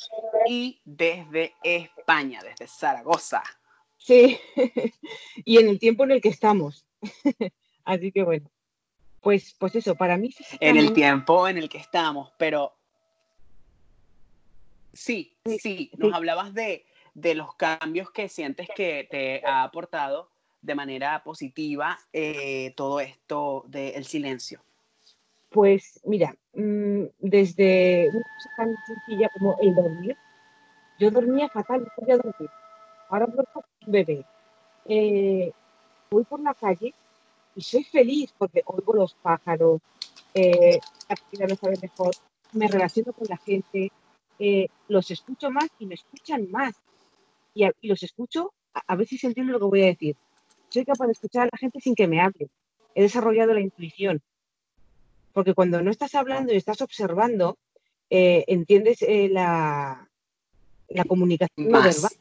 y 0.49 0.81
desde 0.85 1.55
España, 1.63 2.41
desde 2.43 2.67
Zaragoza. 2.67 3.43
Sí, 3.97 4.39
y 5.45 5.59
en 5.59 5.69
el 5.69 5.79
tiempo 5.79 6.05
en 6.05 6.13
el 6.13 6.21
que 6.21 6.29
estamos. 6.29 6.87
Así 7.85 8.13
que 8.13 8.23
bueno, 8.25 8.51
pues, 9.21 9.55
pues 9.59 9.75
eso, 9.75 9.95
para 9.95 10.17
mí 10.17 10.31
En 10.61 10.77
el 10.77 10.93
tiempo 10.93 11.49
en 11.49 11.59
el 11.59 11.69
que 11.69 11.79
estamos, 11.79 12.33
pero 12.39 12.77
sí, 14.97 15.37
Sí, 15.61 15.91
nos 15.97 16.13
hablabas 16.13 16.55
de, 16.55 16.85
de 17.15 17.35
los 17.35 17.55
cambios 17.55 18.11
que 18.11 18.29
sientes 18.29 18.69
que 18.75 19.07
te 19.11 19.47
ha 19.47 19.63
aportado 19.63 20.31
de 20.63 20.75
manera 20.75 21.23
positiva 21.23 21.99
eh, 22.13 22.73
todo 22.77 23.01
esto 23.01 23.65
del 23.69 24.05
silencio. 24.05 24.61
Pues 25.51 26.01
mira, 26.05 26.37
mm, 26.55 27.05
desde 27.19 28.09
una 28.11 28.25
cosa 28.37 28.51
tan 28.57 28.75
sencilla 28.87 29.31
como 29.33 29.57
el 29.61 29.75
dormir, 29.75 30.17
yo 30.99 31.11
dormía 31.11 31.49
fatal, 31.49 31.83
no 31.83 31.89
podía 31.95 32.17
dormir. 32.17 32.51
Ahora 33.09 33.27
duermo 33.27 33.53
como 33.53 33.67
un 33.87 33.93
bebé. 33.93 34.25
Eh, 34.87 35.53
voy 36.11 36.25
por 36.25 36.41
la 36.41 36.55
calle 36.55 36.93
y 37.55 37.61
soy 37.61 37.85
feliz 37.85 38.35
porque 38.37 38.63
oigo 38.67 38.93
los 38.95 39.15
pájaros, 39.15 39.81
eh, 40.35 40.79
la 41.09 41.17
vida 41.31 41.47
me 41.47 41.57
sabe 41.57 41.79
mejor, 41.81 42.15
me 42.53 42.69
relaciono 42.69 43.13
con 43.13 43.27
la 43.29 43.37
gente, 43.37 43.91
eh, 44.39 44.69
los 44.89 45.11
escucho 45.11 45.51
más 45.51 45.69
y 45.79 45.87
me 45.87 45.95
escuchan 45.95 46.51
más. 46.51 46.75
Y, 47.55 47.65
a- 47.65 47.73
y 47.81 47.89
los 47.89 48.03
escucho, 48.03 48.53
a, 48.75 48.83
a 48.87 48.97
ver 48.97 49.07
si 49.07 49.19
se 49.19 49.27
entiende 49.29 49.53
lo 49.53 49.59
que 49.59 49.65
voy 49.65 49.83
a 49.83 49.87
decir. 49.87 50.17
Soy 50.69 50.85
capaz 50.85 51.07
de 51.07 51.13
escuchar 51.13 51.43
a 51.45 51.51
la 51.53 51.59
gente 51.59 51.81
sin 51.81 51.95
que 51.95 52.07
me 52.07 52.21
hable. 52.21 52.49
He 52.95 53.03
desarrollado 53.03 53.55
la 53.55 53.61
intuición. 53.61 54.23
Porque 55.33 55.55
cuando 55.55 55.83
no 55.83 55.91
estás 55.91 56.15
hablando 56.15 56.53
y 56.53 56.57
estás 56.57 56.81
observando, 56.81 57.59
eh, 58.11 58.45
entiendes 58.49 59.03
eh, 59.03 59.29
la, 59.31 60.09
la 60.89 61.05
comunicación 61.05 61.69
no 61.69 61.83
verbal. 61.83 62.03
Más. 62.03 62.19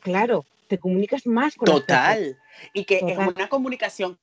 Claro, 0.00 0.46
te 0.68 0.78
comunicas 0.78 1.26
más 1.26 1.54
con. 1.54 1.66
Total. 1.66 2.38
Y 2.72 2.84
que 2.84 3.00
Total. 3.00 3.20
es 3.28 3.28
una 3.36 3.48
comunicación, 3.48 4.18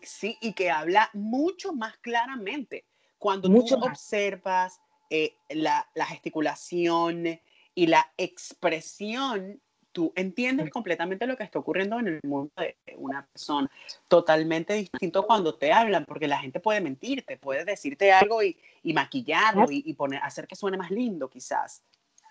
sí, 0.00 0.38
y 0.40 0.54
que 0.54 0.70
habla 0.70 1.10
mucho 1.12 1.72
más 1.74 1.96
claramente. 1.98 2.84
Cuando 3.18 3.50
Mucho 3.50 3.74
tú 3.74 3.80
más. 3.86 3.90
observas 3.98 4.80
eh, 5.10 5.34
la, 5.50 5.88
la 5.94 6.06
gesticulación 6.06 7.40
y 7.74 7.86
la 7.86 8.12
expresión, 8.16 9.60
tú 9.92 10.12
entiendes 10.16 10.70
completamente 10.70 11.26
lo 11.26 11.36
que 11.36 11.44
está 11.44 11.58
ocurriendo 11.58 11.98
en 11.98 12.08
el 12.08 12.20
mundo 12.24 12.52
de 12.56 12.76
una 12.96 13.26
persona. 13.26 13.70
Totalmente 14.08 14.74
distinto 14.74 15.26
cuando 15.26 15.54
te 15.56 15.72
hablan, 15.72 16.04
porque 16.04 16.28
la 16.28 16.38
gente 16.40 16.60
puede 16.60 16.80
mentirte, 16.80 17.36
puede 17.36 17.64
decirte 17.64 18.12
algo 18.12 18.42
y, 18.42 18.56
y 18.82 18.92
maquillarlo 18.92 19.70
y, 19.70 19.82
y 19.86 19.94
poner, 19.94 20.20
hacer 20.22 20.46
que 20.46 20.56
suene 20.56 20.76
más 20.76 20.90
lindo, 20.90 21.28
quizás. 21.28 21.82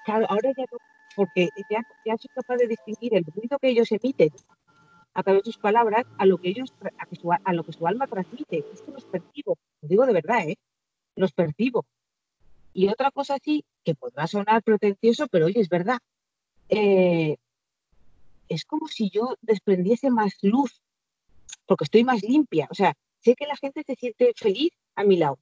Claro, 0.06 0.26
ahora 0.30 0.52
ya 0.56 0.64
no, 0.72 0.78
porque 1.16 1.50
ya, 1.70 1.82
ya 2.06 2.18
soy 2.18 2.30
capaz 2.34 2.58
de 2.58 2.68
distinguir 2.68 3.16
el 3.16 3.26
ruido 3.26 3.58
que 3.60 3.70
ellos 3.70 3.92
emiten 3.92 4.30
a 5.14 5.24
través 5.24 5.44
de 5.44 5.52
sus 5.52 5.58
palabras 5.58 6.06
a 6.20 6.26
lo 6.26 6.38
que 6.38 6.50
ellos 6.50 6.72
a, 6.98 7.06
que 7.08 7.16
su, 7.16 7.32
a- 7.34 7.42
a 7.44 7.54
lo 7.54 7.64
que 7.64 7.74
su 7.74 7.88
alma 7.88 8.06
transmite. 8.08 8.64
Es 8.72 8.82
que 8.84 8.92
los 8.92 9.04
percibo, 9.06 9.58
lo 9.82 9.88
digo 9.90 10.06
de 10.06 10.14
verdad, 10.14 10.48
¿eh? 10.48 10.58
Los 11.16 11.32
percibo. 11.34 11.86
Y 12.74 12.88
otra 12.90 13.12
cosa 13.12 13.38
sí, 13.44 13.66
que 13.84 13.96
podrá 13.96 14.28
sonar 14.28 14.64
pretencioso, 14.64 15.28
pero 15.28 15.48
oye, 15.48 15.60
es 15.60 15.70
verdad. 15.70 16.00
eh, 16.70 17.38
es 18.50 18.66
como 18.66 18.88
si 18.88 19.10
yo 19.10 19.36
desprendiese 19.42 20.10
más 20.10 20.38
luz, 20.42 20.82
porque 21.66 21.84
estoy 21.84 22.04
más 22.04 22.24
limpia. 22.24 22.68
O 22.72 22.76
sea, 22.76 22.94
sé 23.20 23.36
que 23.36 23.46
la 23.46 23.58
gente 23.58 23.84
se 23.86 23.96
siente 23.96 24.34
feliz 24.36 24.72
a 24.96 25.04
mi 25.04 25.18
lado. 25.18 25.40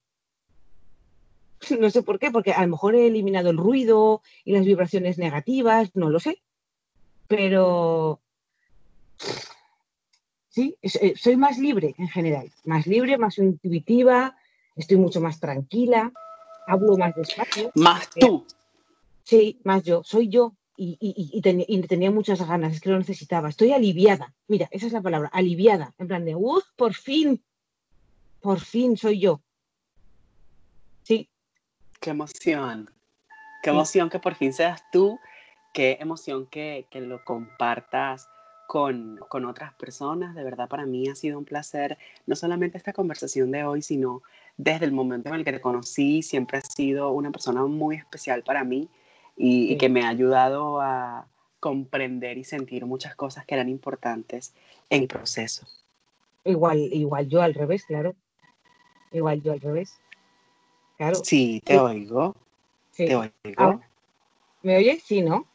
No 1.79 1.89
sé 1.89 2.03
por 2.03 2.19
qué, 2.19 2.31
porque 2.31 2.51
a 2.51 2.61
lo 2.61 2.67
mejor 2.67 2.95
he 2.95 3.07
eliminado 3.07 3.49
el 3.49 3.57
ruido 3.57 4.21
y 4.43 4.53
las 4.53 4.65
vibraciones 4.65 5.17
negativas, 5.17 5.95
no 5.95 6.09
lo 6.09 6.19
sé. 6.19 6.41
Pero 7.27 8.21
sí, 10.49 10.77
eh, 10.81 11.13
soy 11.15 11.38
más 11.38 11.57
libre 11.57 11.95
en 11.97 12.07
general, 12.07 12.51
más 12.65 12.85
libre, 12.85 13.17
más 13.17 13.38
intuitiva, 13.39 14.38
estoy 14.75 14.97
mucho 14.97 15.21
más 15.21 15.39
tranquila, 15.39 16.11
hablo 16.65 16.97
más 16.97 17.15
despacio. 17.15 17.71
Más 17.75 18.06
Eh, 18.15 18.19
tú. 18.19 18.45
Sí, 19.23 19.60
más 19.63 19.84
yo, 19.84 20.04
soy 20.04 20.30
yo. 20.30 20.56
Y, 20.78 20.97
y- 20.99 21.41
tenía 21.88 22.12
muchas 22.12 22.45
ganas, 22.45 22.73
es 22.73 22.82
que 22.82 22.89
lo 22.89 22.97
necesitaba. 22.97 23.47
Estoy 23.47 23.71
aliviada. 23.71 24.34
Mira, 24.47 24.67
esa 24.71 24.88
es 24.88 24.91
la 24.93 25.01
palabra, 25.01 25.30
aliviada. 25.32 25.93
En 25.97 26.08
plan 26.08 26.25
de, 26.25 26.36
¡uh! 26.36 26.62
Por 26.75 26.93
fin, 26.93 27.41
por 28.41 28.60
fin 28.60 28.97
soy 28.97 29.19
yo. 29.19 29.41
Sí, 31.04 31.30
Qué 32.01 32.10
emoción. 32.12 32.89
Qué 33.63 33.69
Sí. 33.69 33.75
emoción 33.75 34.10
que 34.10 34.19
por 34.19 34.36
fin 34.36 34.54
seas 34.54 34.84
tú. 34.91 35.17
Qué 35.73 35.97
emoción 35.99 36.45
que, 36.47 36.88
que 36.91 37.01
lo 37.01 37.23
compartas 37.23 38.28
con, 38.67 39.17
con 39.30 39.45
otras 39.45 39.73
personas. 39.73 40.36
De 40.36 40.43
verdad, 40.43 40.67
para 40.67 40.86
mí 40.86 41.08
ha 41.08 41.15
sido 41.15 41.38
un 41.38 41.45
placer, 41.45 41.97
no 42.28 42.36
solamente 42.36 42.78
esta 42.78 42.93
conversación 42.93 43.49
de 43.51 43.63
hoy, 43.63 43.82
sino 43.82 44.23
desde 44.57 44.85
el 44.85 44.91
momento 44.91 45.29
en 45.29 45.35
el 45.35 45.45
que 45.45 45.53
te 45.53 45.61
conocí. 45.61 46.21
Siempre 46.21 46.59
has 46.59 46.73
sido 46.73 47.11
una 47.11 47.31
persona 47.31 47.65
muy 47.65 47.95
especial 47.95 48.43
para 48.43 48.63
mí 48.63 48.89
y, 49.35 49.77
que 49.77 49.89
me 49.89 50.03
ha 50.03 50.09
ayudado 50.09 50.81
a 50.81 51.27
comprender 51.59 52.37
y 52.37 52.43
sentir 52.43 52.85
muchas 52.85 53.15
cosas 53.15 53.45
que 53.45 53.55
eran 53.55 53.69
importantes 53.69 54.53
en 54.89 55.03
el 55.03 55.07
proceso. 55.07 55.65
igual, 56.43 56.77
igual 56.77 57.27
yo 57.27 57.41
al 57.41 57.53
revés, 57.53 57.85
claro. 57.85 58.15
Igual 59.11 59.41
yo 59.41 59.53
al 59.53 59.61
revés. 59.61 59.99
Claro, 60.97 61.15
Sí, 61.23 61.61
te 61.65 61.73
Sí. 61.73 61.79
oigo, 61.79 62.35
sí. 62.91 63.05
te 63.05 63.15
oigo. 63.15 63.81
¿Me 64.61 64.77
oyes? 64.77 65.03
Sí, 65.03 65.21
¿no? 65.21 65.45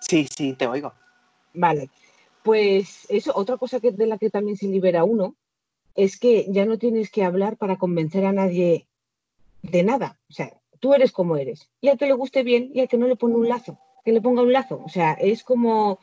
Sí, 0.00 0.26
sí, 0.30 0.54
te 0.54 0.66
oigo. 0.66 0.92
Vale. 1.54 1.90
Pues 2.42 3.06
eso, 3.08 3.32
otra 3.34 3.56
cosa 3.56 3.80
que, 3.80 3.90
de 3.90 4.06
la 4.06 4.18
que 4.18 4.30
también 4.30 4.56
se 4.56 4.66
libera 4.66 5.04
uno 5.04 5.34
es 5.96 6.18
que 6.18 6.46
ya 6.48 6.64
no 6.66 6.78
tienes 6.78 7.10
que 7.10 7.24
hablar 7.24 7.56
para 7.56 7.76
convencer 7.76 8.24
a 8.26 8.32
nadie 8.32 8.86
de 9.62 9.82
nada. 9.82 10.18
O 10.28 10.32
sea, 10.32 10.52
tú 10.78 10.94
eres 10.94 11.10
como 11.12 11.36
eres. 11.36 11.68
Y 11.80 11.88
al 11.88 11.98
que 11.98 12.06
le 12.06 12.12
guste 12.12 12.42
bien 12.42 12.70
y 12.72 12.80
al 12.80 12.88
que 12.88 12.98
no 12.98 13.06
le 13.08 13.16
pone 13.16 13.34
un 13.34 13.48
lazo, 13.48 13.78
que 14.04 14.12
le 14.12 14.20
ponga 14.20 14.42
un 14.42 14.52
lazo. 14.52 14.82
O 14.84 14.88
sea, 14.88 15.12
es 15.14 15.42
como 15.42 15.98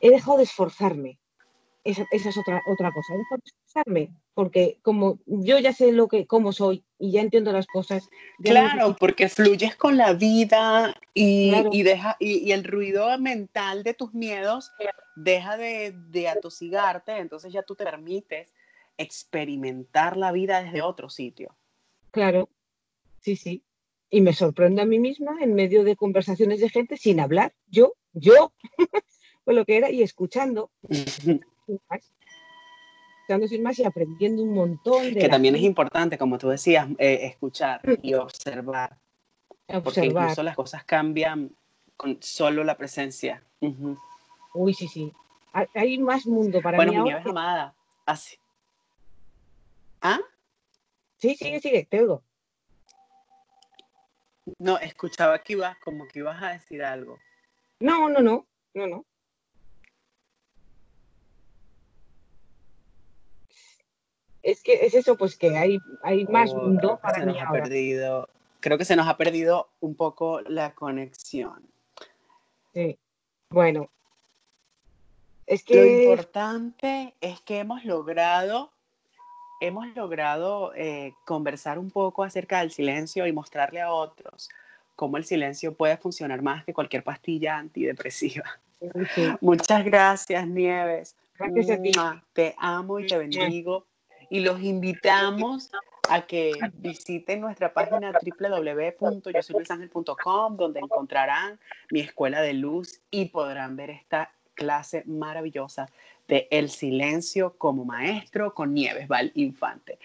he 0.00 0.10
dejado 0.10 0.38
de 0.38 0.44
esforzarme. 0.44 1.18
esa, 1.84 2.06
esa 2.12 2.28
es 2.28 2.38
otra, 2.38 2.62
otra 2.66 2.92
cosa. 2.92 3.14
Dejo 3.14 3.34
de 3.36 3.42
expresarme, 3.44 4.10
porque 4.34 4.78
como 4.82 5.18
yo 5.26 5.58
ya 5.58 5.72
sé 5.72 5.90
lo 5.92 6.06
que, 6.06 6.26
cómo 6.26 6.52
soy 6.52 6.84
y 6.98 7.10
ya 7.10 7.20
entiendo 7.20 7.52
las 7.52 7.66
cosas. 7.66 8.08
no 8.38 8.50
Claro, 8.50 8.96
porque 8.98 9.28
fluyes 9.28 9.74
con 9.76 9.96
la 9.96 10.12
vida 10.12 10.94
y, 11.12 11.50
Claro. 11.50 11.70
y 11.72 11.82
deja, 11.82 12.16
y, 12.20 12.38
y 12.38 12.52
el 12.52 12.62
ruido 12.64 13.18
mental 13.18 13.82
de 13.82 13.94
tus 13.94 14.14
miedos 14.14 14.70
deja 15.16 15.56
de, 15.56 15.92
de 16.10 16.28
atosigarte, 16.28 17.18
entonces 17.18 17.52
ya 17.52 17.62
tú 17.62 17.74
te 17.74 17.84
permites 17.84 18.52
experimentar 18.98 20.16
la 20.16 20.32
vida 20.32 20.62
desde 20.62 20.82
otro 20.82 21.08
sitio. 21.08 21.56
Claro, 22.10 22.48
sí, 23.20 23.36
sí. 23.36 23.62
Y 24.10 24.20
me 24.20 24.32
sorprendo 24.34 24.82
a 24.82 24.84
mí 24.84 24.98
misma 24.98 25.38
en 25.40 25.54
medio 25.54 25.84
de 25.84 25.96
conversaciones 25.96 26.60
de 26.60 26.68
gente 26.68 26.96
sin 26.96 27.20
hablar, 27.20 27.54
yo, 27.66 27.94
yo, 28.12 28.52
con 29.44 29.54
lo 29.54 29.64
que 29.64 29.76
era, 29.78 29.90
y 29.90 30.02
escuchando. 30.02 30.70
Escuchando 33.22 33.46
sin 33.48 33.62
más 33.62 33.78
y 33.78 33.84
aprendiendo 33.84 34.42
un 34.42 34.52
montón 34.52 35.14
de 35.14 35.20
que 35.20 35.28
también 35.28 35.54
es 35.54 35.62
importante, 35.62 36.18
como 36.18 36.38
tú 36.38 36.48
decías, 36.48 36.88
eh, 36.98 37.20
escuchar 37.22 37.80
y 38.02 38.14
observar, 38.14 38.98
porque 39.66 39.78
observar. 40.00 40.22
incluso 40.24 40.42
las 40.42 40.56
cosas 40.56 40.84
cambian 40.84 41.54
con 41.96 42.18
solo 42.20 42.64
la 42.64 42.76
presencia. 42.76 43.42
Uy, 44.54 44.74
sí, 44.74 44.88
sí. 44.88 45.12
Hay- 45.52 45.98
más 45.98 46.26
mundo 46.26 46.60
para 46.60 46.76
Bueno, 46.76 46.92
mí 46.92 46.96
mi 46.96 47.00
ahora. 47.02 47.14
Nieves 47.20 47.26
amada, 47.30 47.74
así. 48.06 48.36
¿Ah? 50.02 50.20
Sí, 51.16 51.36
sigue, 51.36 51.60
sigue, 51.60 51.84
te 51.84 52.00
oigo. 52.00 52.24
No, 54.58 54.76
escuchaba 54.78 55.38
que 55.38 55.52
ibas, 55.52 55.78
como 55.78 56.08
que 56.08 56.18
ibas 56.18 56.42
a 56.42 56.48
decir 56.48 56.82
algo. 56.82 57.18
No, 57.78 58.08
no, 58.08 58.20
no, 58.20 58.46
no, 58.74 58.86
no. 58.88 59.06
Es 64.42 64.60
que 64.64 64.84
es 64.84 64.94
eso, 64.94 65.16
pues 65.16 65.36
que 65.36 65.56
hay, 65.56 65.78
hay 66.02 66.24
más 66.26 66.50
Oh, 66.52 66.62
mundo 66.62 66.98
para 67.00 67.20
se 67.20 67.26
mí 67.26 67.32
nos 67.32 67.42
ha 67.42 67.52
perdido, 67.52 68.28
creo 68.58 68.76
que 68.76 68.84
se 68.84 68.96
nos 68.96 69.06
ha 69.06 69.16
perdido 69.16 69.70
un 69.78 69.94
poco 69.94 70.40
la 70.40 70.74
conexión. 70.74 71.72
Sí. 72.74 72.98
Bueno, 73.50 73.88
es 75.46 75.60
Lo 75.68 75.74
que 75.74 76.04
importante 76.04 77.14
es 77.20 77.40
que 77.42 77.60
hemos 77.60 77.84
logrado, 77.84 78.72
hemos 79.62 79.86
logrado 79.94 80.74
eh, 80.74 81.14
conversar 81.24 81.78
un 81.78 81.90
poco 81.90 82.24
acerca 82.24 82.58
del 82.58 82.72
silencio 82.72 83.28
y 83.28 83.32
mostrarle 83.32 83.80
a 83.80 83.92
otros 83.92 84.48
cómo 84.96 85.18
el 85.18 85.24
silencio 85.24 85.72
puede 85.72 85.96
funcionar 85.96 86.42
más 86.42 86.64
que 86.64 86.74
cualquier 86.74 87.04
pastilla 87.04 87.58
antidepresiva. 87.58 88.58
Muchas 89.40 89.84
gracias, 89.84 90.48
Nieves. 90.48 91.14
gracias 91.38 91.78
a 91.78 91.82
ti. 91.82 91.92
Te 92.32 92.56
amo 92.58 92.98
y 92.98 93.06
te 93.06 93.16
bendigo. 93.16 93.86
Y 94.30 94.40
los 94.40 94.60
invitamos 94.60 95.70
a 96.08 96.22
que 96.22 96.54
visiten 96.74 97.40
nuestra 97.40 97.72
página 97.72 98.10
www.yosoyluisangel.com, 98.10 100.56
donde 100.56 100.80
encontrarán 100.80 101.60
mi 101.90 102.00
escuela 102.00 102.42
de 102.42 102.54
luz 102.54 103.00
y 103.12 103.26
podrán 103.26 103.76
ver 103.76 103.90
esta 103.90 104.32
clase 104.54 105.04
maravillosa 105.06 105.86
de 106.32 106.48
El 106.50 106.70
silencio 106.70 107.58
como 107.58 107.84
maestro 107.84 108.54
con 108.54 108.72
Nieves 108.72 109.06
Val 109.06 109.32
Infante. 109.34 109.98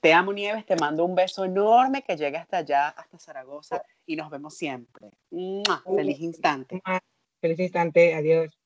Te 0.00 0.12
amo, 0.12 0.32
Nieves. 0.32 0.64
Te 0.64 0.76
mando 0.76 1.04
un 1.04 1.16
beso 1.16 1.44
enorme 1.44 2.02
que 2.02 2.16
llegue 2.16 2.36
hasta 2.36 2.58
allá, 2.58 2.90
hasta 2.90 3.18
Zaragoza, 3.18 3.82
y 4.06 4.14
nos 4.14 4.30
vemos 4.30 4.54
siempre. 4.56 5.10
Mua, 5.32 5.82
Feliz 5.84 6.20
instante. 6.20 6.80
Feliz 7.40 7.58
instante, 7.58 8.14
adiós. 8.14 8.56